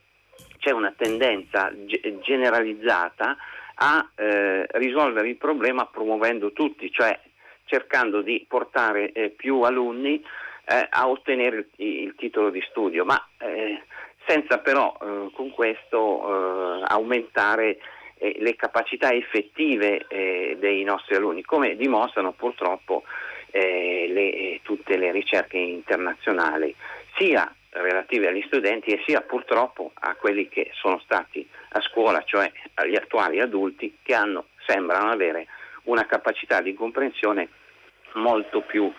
[0.59, 1.73] c'è una tendenza
[2.21, 3.37] generalizzata
[3.77, 7.19] a eh, risolvere il problema promuovendo tutti, cioè
[7.65, 10.23] cercando di portare eh, più alunni
[10.65, 13.83] eh, a ottenere il, titolo di studio, ma eh,
[14.27, 17.79] senza però eh, con questo eh, aumentare
[18.19, 23.05] eh, le capacità effettive eh, dei nostri alunni, come dimostrano purtroppo
[23.51, 26.75] eh, le, tutte le ricerche internazionali,
[27.17, 32.51] sia relative agli studenti e sia purtroppo a quelli che sono stati a scuola, cioè
[32.75, 35.47] agli attuali adulti che hanno, sembrano avere
[35.85, 37.49] una capacità di comprensione
[38.15, 38.91] molto più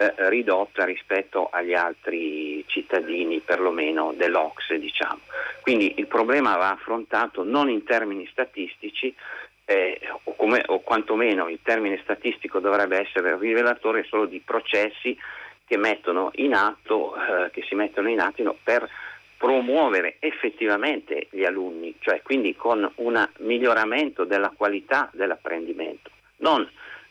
[0.00, 5.20] eh, ridotta rispetto agli altri cittadini, perlomeno dell'Ox, diciamo.
[5.60, 9.14] Quindi il problema va affrontato non in termini statistici,
[9.66, 15.14] eh, o, come, o quantomeno il termine statistico dovrebbe essere rivelatore solo di processi
[15.66, 18.88] che, mettono in atto, eh, che si mettono in atto per
[19.36, 26.66] promuovere effettivamente gli alunni, cioè quindi con un miglioramento della qualità dell'apprendimento, non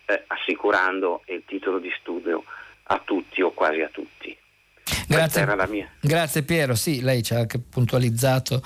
[0.06, 2.44] eh, assicurando il titolo di studio
[2.92, 4.38] a tutti o quasi a tutti.
[5.08, 5.48] Grazie,
[6.02, 8.62] grazie, Piero, sì, lei ci ha anche puntualizzato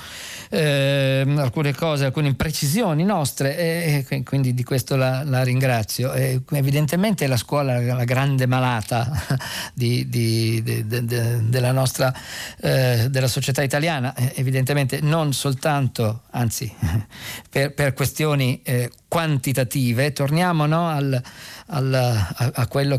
[0.49, 3.57] eh, alcune cose, alcune imprecisioni nostre
[4.05, 6.11] e quindi di questo la, la ringrazio.
[6.13, 9.09] E evidentemente la scuola è la grande malata
[9.73, 12.13] di, di, di, della nostra
[12.59, 16.73] eh, della società italiana, evidentemente non soltanto, anzi
[17.49, 21.21] per, per questioni eh, quantitative, torniamo no, al,
[21.67, 22.97] al, a, a, quello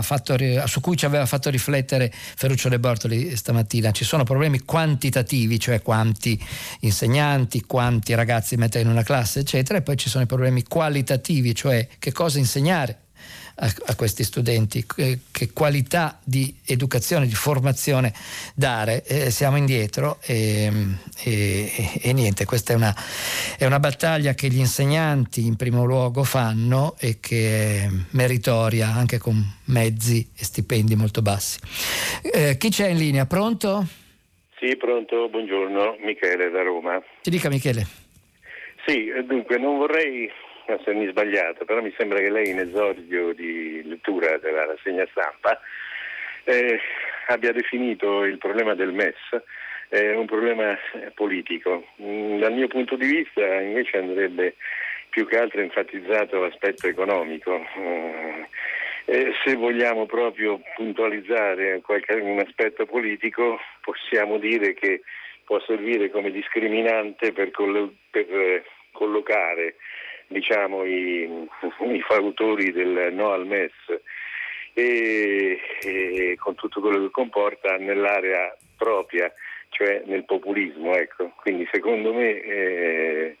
[0.00, 0.34] fatto,
[0.64, 3.90] su cui ci aveva fatto riflettere Ferruccio De Bortoli stamattina.
[3.90, 6.42] Ci sono problemi quantitativi, cioè quanti
[6.80, 11.54] insegnanti, quanti ragazzi mettere in una classe, eccetera, e poi ci sono i problemi qualitativi,
[11.54, 13.08] cioè che cosa insegnare
[13.60, 18.12] a, a questi studenti, che, che, qualità di educazione, di formazione
[18.54, 19.04] dare.
[19.04, 20.70] Eh, siamo indietro e,
[21.24, 21.70] e,
[22.02, 22.94] e niente, questa è una,
[23.58, 29.18] è una, battaglia che gli insegnanti in primo luogo fanno e che è meritoria anche
[29.18, 31.58] con mezzi e stipendi molto bassi.
[32.22, 33.26] Eh, chi c'è in linea?
[33.26, 33.86] Pronto?
[34.58, 37.02] Sì, pronto, buongiorno, Michele da Roma.
[37.22, 37.86] Ci dica Michele.
[38.86, 40.30] Sì, dunque non vorrei
[40.74, 45.60] essermi sbagliato, però mi sembra che lei in esordio di lettura della rassegna stampa
[46.44, 46.80] eh,
[47.28, 49.16] abbia definito il problema del MES
[49.90, 50.76] eh, un problema
[51.14, 51.88] politico.
[52.00, 54.54] Mm, dal mio punto di vista invece andrebbe
[55.10, 57.58] più che altro enfatizzato l'aspetto economico.
[57.78, 58.42] Mm,
[59.06, 65.02] eh, se vogliamo proprio puntualizzare qualche, un aspetto politico, possiamo dire che
[65.44, 69.76] può servire come discriminante per, collo- per eh, collocare
[70.30, 71.28] diciamo, i,
[71.92, 73.72] i fautori del no al MES
[74.72, 79.32] e, e, con tutto quello che comporta nell'area propria,
[79.70, 80.94] cioè nel populismo.
[80.94, 81.32] Ecco.
[81.36, 83.36] Quindi secondo me eh,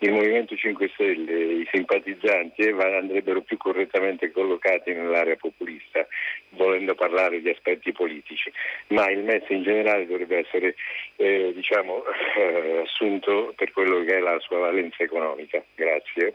[0.00, 6.06] il Movimento 5 Stelle, i simpatizzanti eh, andrebbero più correttamente collocati nell'area populista,
[6.50, 8.50] volendo parlare di aspetti politici,
[8.88, 10.74] ma il MES in generale dovrebbe essere
[11.16, 12.02] eh, diciamo,
[12.38, 15.62] eh, assunto per quello che è la sua valenza economica.
[15.74, 16.34] Grazie.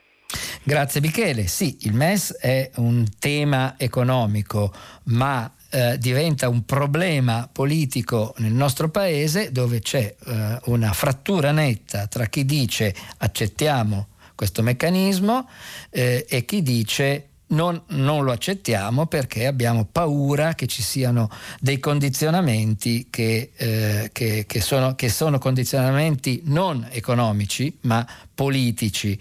[0.65, 1.43] Grazie Michele.
[1.47, 4.71] Sì, il MES è un tema economico,
[5.07, 12.05] ma eh, diventa un problema politico nel nostro paese dove c'è eh, una frattura netta
[12.05, 15.49] tra chi dice accettiamo questo meccanismo
[15.89, 21.29] eh, e chi dice non, non, lo accettiamo perché abbiamo paura che ci siano
[21.59, 29.17] dei condizionamenti che, eh, che, che, sono, che sono condizionamenti non economici ma politici.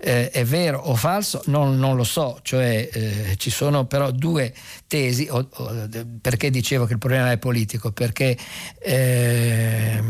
[0.00, 1.42] Eh, è vero o falso?
[1.46, 4.52] Non, non lo so, cioè eh, ci sono però due
[4.86, 5.88] tesi, o, o,
[6.20, 7.92] perché dicevo che il problema è politico?
[7.92, 8.36] Perché,
[8.80, 10.02] eh,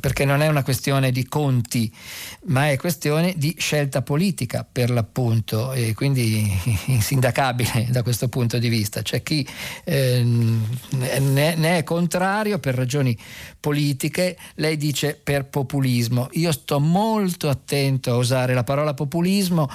[0.00, 1.92] perché non è una questione di conti,
[2.46, 6.50] ma è questione di scelta politica per l'appunto e quindi
[6.86, 9.02] insindacabile da questo punto di vista.
[9.02, 9.46] C'è chi
[9.84, 13.16] eh, ne, ne è contrario per ragioni
[13.58, 16.28] politiche, lei dice per populismo.
[16.32, 19.68] Io sto molto attento attento a usare la parola populismo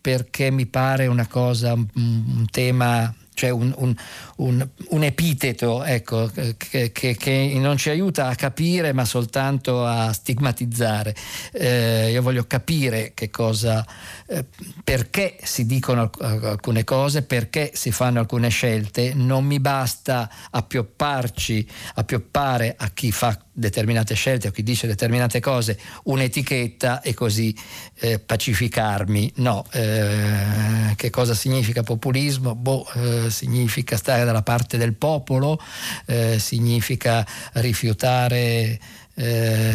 [0.00, 3.94] perché mi pare una cosa, un, un tema cioè un, un,
[4.36, 10.12] un, un epiteto ecco, che, che, che, non ci aiuta a capire ma soltanto a
[10.12, 11.14] stigmatizzare.
[11.52, 13.84] Eh, io voglio capire che cosa,
[14.26, 14.44] eh,
[14.84, 22.74] perché si dicono alcune cose, perché si fanno alcune scelte, non mi basta appiopparci, appioppare
[22.78, 27.56] a chi fa determinate scelte o chi dice determinate cose un'etichetta e così
[28.00, 29.32] eh, pacificarmi.
[29.36, 32.54] No, eh, che cosa significa populismo?
[32.54, 35.58] Boh, eh, significa stare dalla parte del popolo,
[36.06, 37.24] eh, significa
[37.54, 38.78] rifiutare
[39.14, 39.72] eh,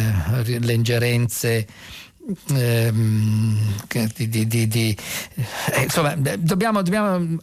[0.60, 1.66] le ingerenze
[2.56, 3.58] ehm,
[4.16, 4.98] di, di, di,
[5.74, 7.38] eh, insomma, dobbiamo, dobbiamo,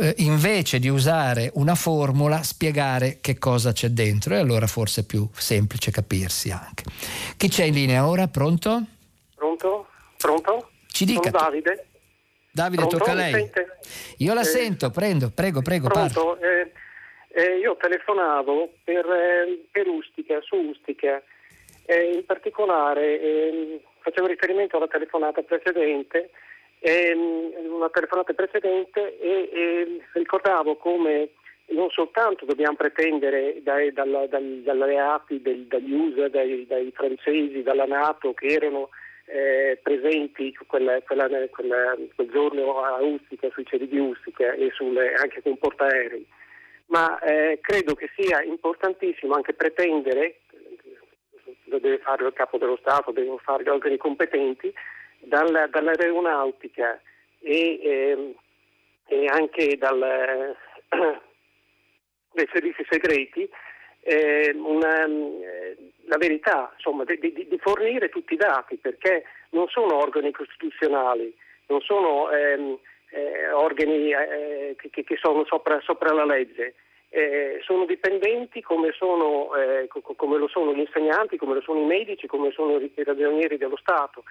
[0.00, 5.04] eh, invece di usare una formula spiegare che cosa c'è dentro e allora forse è
[5.04, 6.84] più semplice capirsi anche.
[7.36, 8.28] Chi c'è in linea ora?
[8.28, 8.84] Pronto?
[9.34, 9.86] Pronto?
[10.16, 10.70] Pronto?
[10.86, 11.30] Ci dica.
[11.30, 11.86] Sono Davide.
[12.52, 12.98] Davide, Pronto?
[12.98, 13.50] tocca a lei.
[14.18, 15.88] Io la eh, sento, prendo, prego, prego.
[15.88, 16.38] Pronto?
[16.38, 16.70] Eh,
[17.28, 21.22] eh, io telefonavo per, eh, per Ustica, su Ustica,
[21.86, 26.30] in particolare ehm, facevo riferimento alla telefonata precedente,
[26.80, 31.30] ehm, una telefonata precedente e, e ricordavo come
[31.66, 37.86] non soltanto dobbiamo pretendere dai, dalla, dal, dall'alleati, del, dagli USA, dai, dai, francesi, dalla
[37.86, 38.90] Nato che erano
[39.26, 45.14] eh, presenti quella, quella, quella, quel giorno a Ustica, sui cieli di Ustica e sulle,
[45.14, 46.26] anche con portaerei,
[46.86, 50.40] ma eh, credo che sia importantissimo anche pretendere
[51.72, 54.72] lo deve fare il capo dello Stato, devono fare gli organi competenti,
[55.18, 57.00] dalla, dall'aeronautica
[57.40, 58.34] e, eh,
[59.06, 60.56] e, anche dal, eh,
[62.32, 63.48] dai servizi segreti
[64.00, 65.06] eh, una,
[66.06, 71.34] la verità, insomma, di, di, di, fornire tutti i dati, perché non sono organi costituzionali,
[71.66, 72.78] non sono ehm,
[73.10, 76.74] eh, organi eh, che, che, sono sopra, sopra la legge
[77.14, 79.86] eh, sono dipendenti come, sono, eh,
[80.16, 83.76] come, lo sono gli insegnanti, come lo sono i medici, come sono i ragionieri dello
[83.76, 84.24] Stato.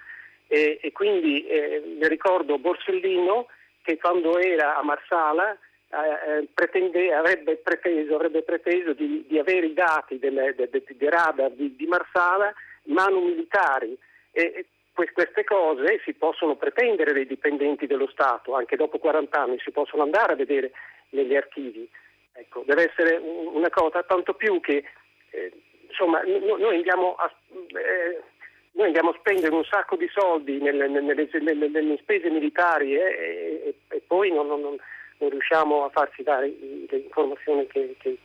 [0.48, 3.46] E, e quindi eh, mi ricordo Borsellino
[3.82, 9.66] che quando era a Marsala eh, eh, pretende, avrebbe preteso, avrebbe preteso di, di, avere
[9.66, 12.52] i dati dei de, de, de radar di, di, Marsala
[12.86, 13.96] mano militari.
[14.32, 19.70] E, queste cose si possono pretendere dai dipendenti dello Stato, anche dopo 40 anni si
[19.70, 20.72] possono andare a vedere
[21.10, 21.88] negli archivi.
[22.34, 24.84] Ecco, deve essere una cosa, tanto più che
[25.30, 25.52] eh,
[25.88, 28.22] insomma, noi, andiamo a, eh,
[28.72, 33.62] noi, andiamo a, spendere un sacco di soldi nelle, nelle, nelle, nelle spese militari eh,
[33.64, 38.16] e, e, poi non, non, non, riusciamo a farci dare le informazioni che, che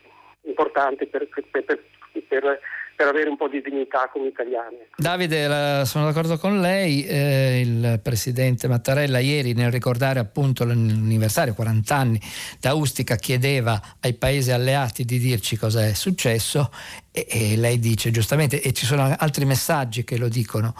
[0.42, 1.84] importanti per, per, per,
[2.26, 2.60] per
[2.98, 4.78] per avere un po' di dignità come italiani.
[4.96, 11.94] Davide, sono d'accordo con lei, eh, il presidente Mattarella ieri nel ricordare appunto l'anniversario, 40
[11.94, 12.20] anni
[12.58, 16.72] da Ustica, chiedeva ai paesi alleati di dirci cosa è successo
[17.12, 20.74] e, e lei dice giustamente, e ci sono altri messaggi che lo dicono,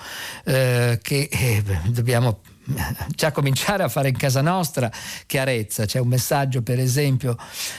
[0.45, 2.41] eh, che eh, dobbiamo
[3.09, 4.91] già cominciare a fare in casa nostra
[5.27, 5.87] chiarezza.
[5.87, 7.37] C'è un messaggio per esempio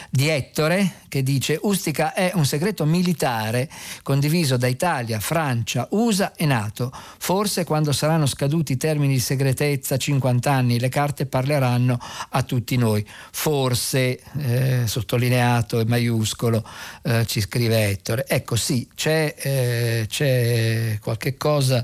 [0.10, 3.70] di Ettore che dice Ustica è un segreto militare
[4.04, 6.92] condiviso da Italia, Francia, USA e Nato.
[7.18, 12.00] Forse quando saranno scaduti i termini di segretezza, 50 anni, le carte parleranno
[12.30, 13.06] a tutti noi.
[13.32, 16.64] Forse, eh, sottolineato e maiuscolo,
[17.04, 18.26] eh, ci scrive Ettore.
[18.28, 21.84] Ecco sì, c'è, eh, c'è qualche cosa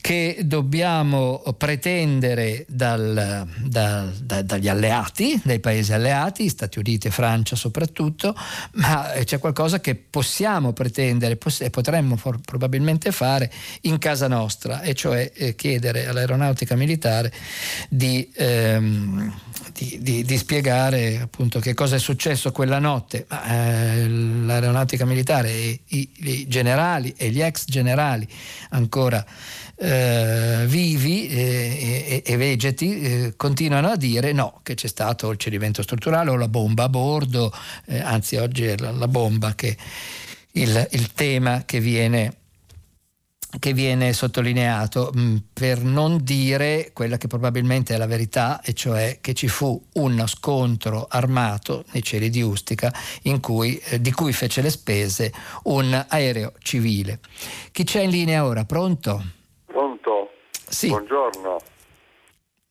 [0.00, 2.31] che dobbiamo pretendere
[2.68, 8.34] dal, dal, da, dagli alleati, dai paesi alleati, Stati Uniti e Francia soprattutto,
[8.72, 13.50] ma c'è qualcosa che possiamo pretendere e potremmo for- probabilmente fare
[13.82, 17.32] in casa nostra, e cioè eh, chiedere all'aeronautica militare
[17.88, 19.34] di, ehm,
[19.72, 23.26] di, di, di, spiegare appunto che cosa è successo quella notte.
[23.28, 28.26] Ma, eh, l'aeronautica militare i, i generali e gli ex generali
[28.70, 29.24] ancora
[29.82, 35.38] eh, vivi e, e, e vegeti eh, continuano a dire no, che c'è stato il
[35.38, 37.52] cedimento strutturale o la bomba a bordo,
[37.86, 39.76] eh, anzi oggi è la, la bomba che
[40.52, 42.36] il, il tema che viene
[43.58, 49.18] che viene sottolineato mm, per non dire quella che probabilmente è la verità, e cioè
[49.20, 52.90] che ci fu uno scontro armato nei cieli di Ustica
[53.40, 55.30] cui, eh, di cui fece le spese
[55.64, 57.18] un aereo civile.
[57.72, 58.64] Chi c'è in linea ora?
[58.64, 59.41] Pronto?
[60.72, 60.88] Sì.
[60.88, 61.60] Buongiorno.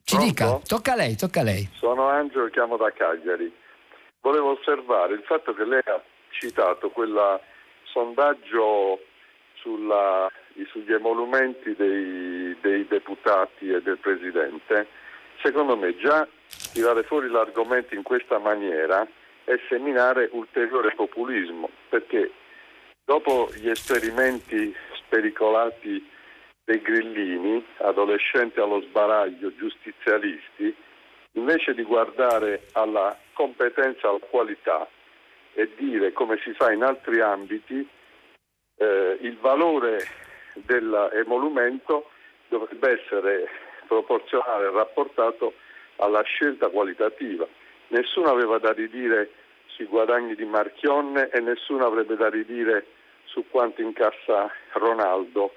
[0.03, 0.26] Ci Pronto?
[0.26, 1.69] dica, tocca a lei, tocca a lei.
[1.73, 3.53] Sono Angelo, chiamo da Cagliari.
[4.22, 6.02] Volevo osservare il fatto che lei ha
[6.32, 7.40] citato quel
[7.84, 8.99] sondaggio
[9.53, 10.28] sulla,
[10.72, 14.88] sugli emolumenti dei, dei deputati e del Presidente.
[15.44, 16.28] Secondo me già
[16.73, 19.07] tirare fuori l'argomento in questa maniera
[19.44, 22.32] è seminare ulteriore populismo, perché
[23.06, 26.10] dopo gli esperimenti spericolati
[26.63, 30.75] dei grillini, adolescenti allo sbaraglio, giustizialisti,
[31.33, 34.88] invece di guardare alla competenza, alla qualità
[35.53, 37.88] e dire come si fa in altri ambiti,
[38.77, 39.99] eh, il valore
[40.53, 42.09] dell'emolumento
[42.47, 43.49] dovrebbe essere
[43.88, 45.53] proporzionale rapportato
[45.97, 47.47] alla scelta qualitativa.
[47.89, 49.31] Nessuno aveva da ridire
[49.65, 52.85] sui guadagni di Marchionne e nessuno avrebbe da ridire
[53.25, 55.53] su quanto incassa Ronaldo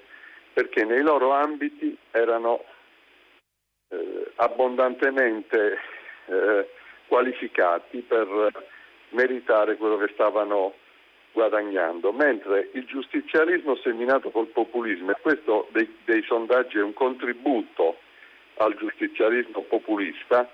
[0.55, 2.63] perché nei loro ambiti erano
[3.89, 5.77] eh, abbondantemente
[6.27, 6.69] eh,
[7.07, 8.63] qualificati per
[9.09, 10.75] meritare quello che stavano
[11.33, 17.97] guadagnando, mentre il giustizialismo seminato col populismo, e questo dei, dei sondaggi è un contributo
[18.59, 20.49] al giustizialismo populista,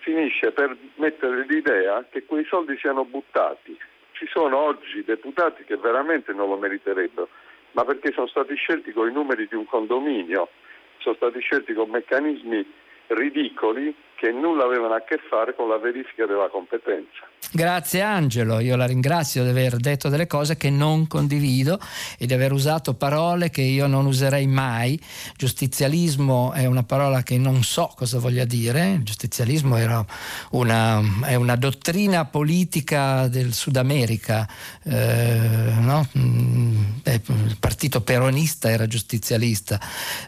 [0.00, 3.74] finisce per mettere l'idea che quei soldi siano buttati.
[4.12, 7.28] Ci sono oggi deputati che veramente non lo meriterebbero
[7.76, 10.48] ma perché sono stati scelti con i numeri di un condominio,
[10.96, 12.66] sono stati scelti con meccanismi
[13.08, 17.28] ridicoli che nulla avevano a che fare con la verifica della competenza.
[17.52, 21.78] Grazie Angelo, io la ringrazio di aver detto delle cose che non condivido
[22.18, 25.00] e di aver usato parole che io non userei mai.
[25.36, 29.76] Giustizialismo è una parola che non so cosa voglia dire, il giustizialismo
[30.50, 34.48] una, è una dottrina politica del Sud America,
[34.82, 36.08] eh, no?
[36.18, 39.78] Mm, il partito peronista era giustizialista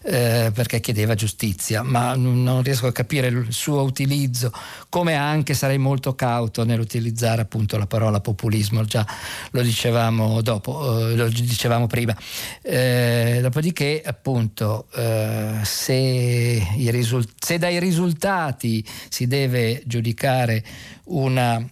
[0.03, 4.53] eh, perché chiedeva giustizia, ma non riesco a capire il suo utilizzo,
[4.89, 9.07] come anche sarei molto cauto nell'utilizzare appunto la parola populismo, già
[9.51, 12.17] lo dicevamo dopo, eh, lo dicevamo prima.
[12.63, 20.65] Eh, dopodiché appunto eh, se, risult- se dai risultati si deve giudicare
[21.05, 21.65] una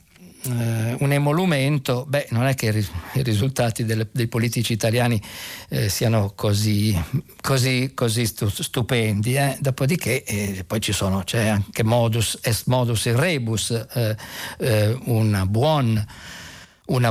[0.47, 5.21] eh, un emolumento, beh, non è che i risultati delle, dei politici italiani
[5.69, 6.99] eh, siano così,
[7.41, 9.37] così, così stupendi.
[9.37, 9.57] Eh.
[9.61, 14.17] Dopodiché eh, poi ci sono, c'è anche modus est modus in rebus, eh,
[14.59, 16.05] eh, un buon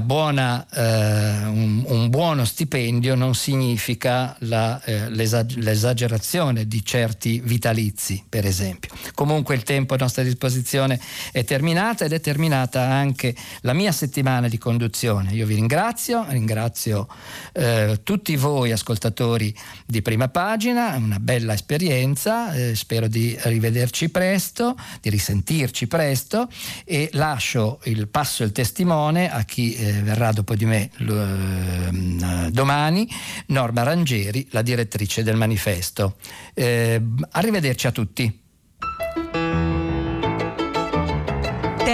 [0.02, 8.24] buona, eh, un, un, buono stipendio non significa la, eh, l'esag- l'esagerazione di certi vitalizi,
[8.28, 8.92] per esempio.
[9.14, 10.98] Comunque il tempo a nostra disposizione
[11.32, 15.34] è terminata ed è terminata anche la mia settimana di conduzione.
[15.34, 17.08] Io vi ringrazio, ringrazio
[17.52, 19.54] eh, tutti voi ascoltatori
[19.86, 26.48] di prima pagina, una bella esperienza, eh, spero di rivederci presto, di risentirci presto
[26.86, 33.10] e lascio il passo il testimone a chi eh, verrà dopo di me eh, domani,
[33.48, 36.18] Norma Rangieri, la direttrice del manifesto.
[36.54, 37.02] Eh,
[37.32, 38.44] arrivederci a tutti.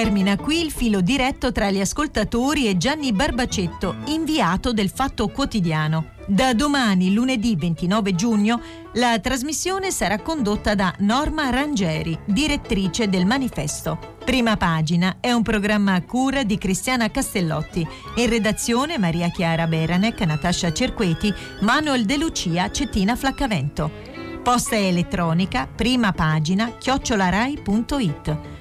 [0.01, 6.13] Termina qui il filo diretto tra gli ascoltatori e Gianni Barbacetto, inviato del Fatto Quotidiano.
[6.25, 8.59] Da domani, lunedì 29 giugno,
[8.93, 14.15] la trasmissione sarà condotta da Norma Rangeri, direttrice del manifesto.
[14.25, 17.87] Prima pagina è un programma a cura di Cristiana Castellotti.
[18.15, 23.91] In redazione Maria Chiara Beranec, Natascia Cerqueti, Manuel De Lucia, Cettina Flaccavento.
[24.41, 28.60] Posta elettronica, prima pagina, chiocciolarai.it.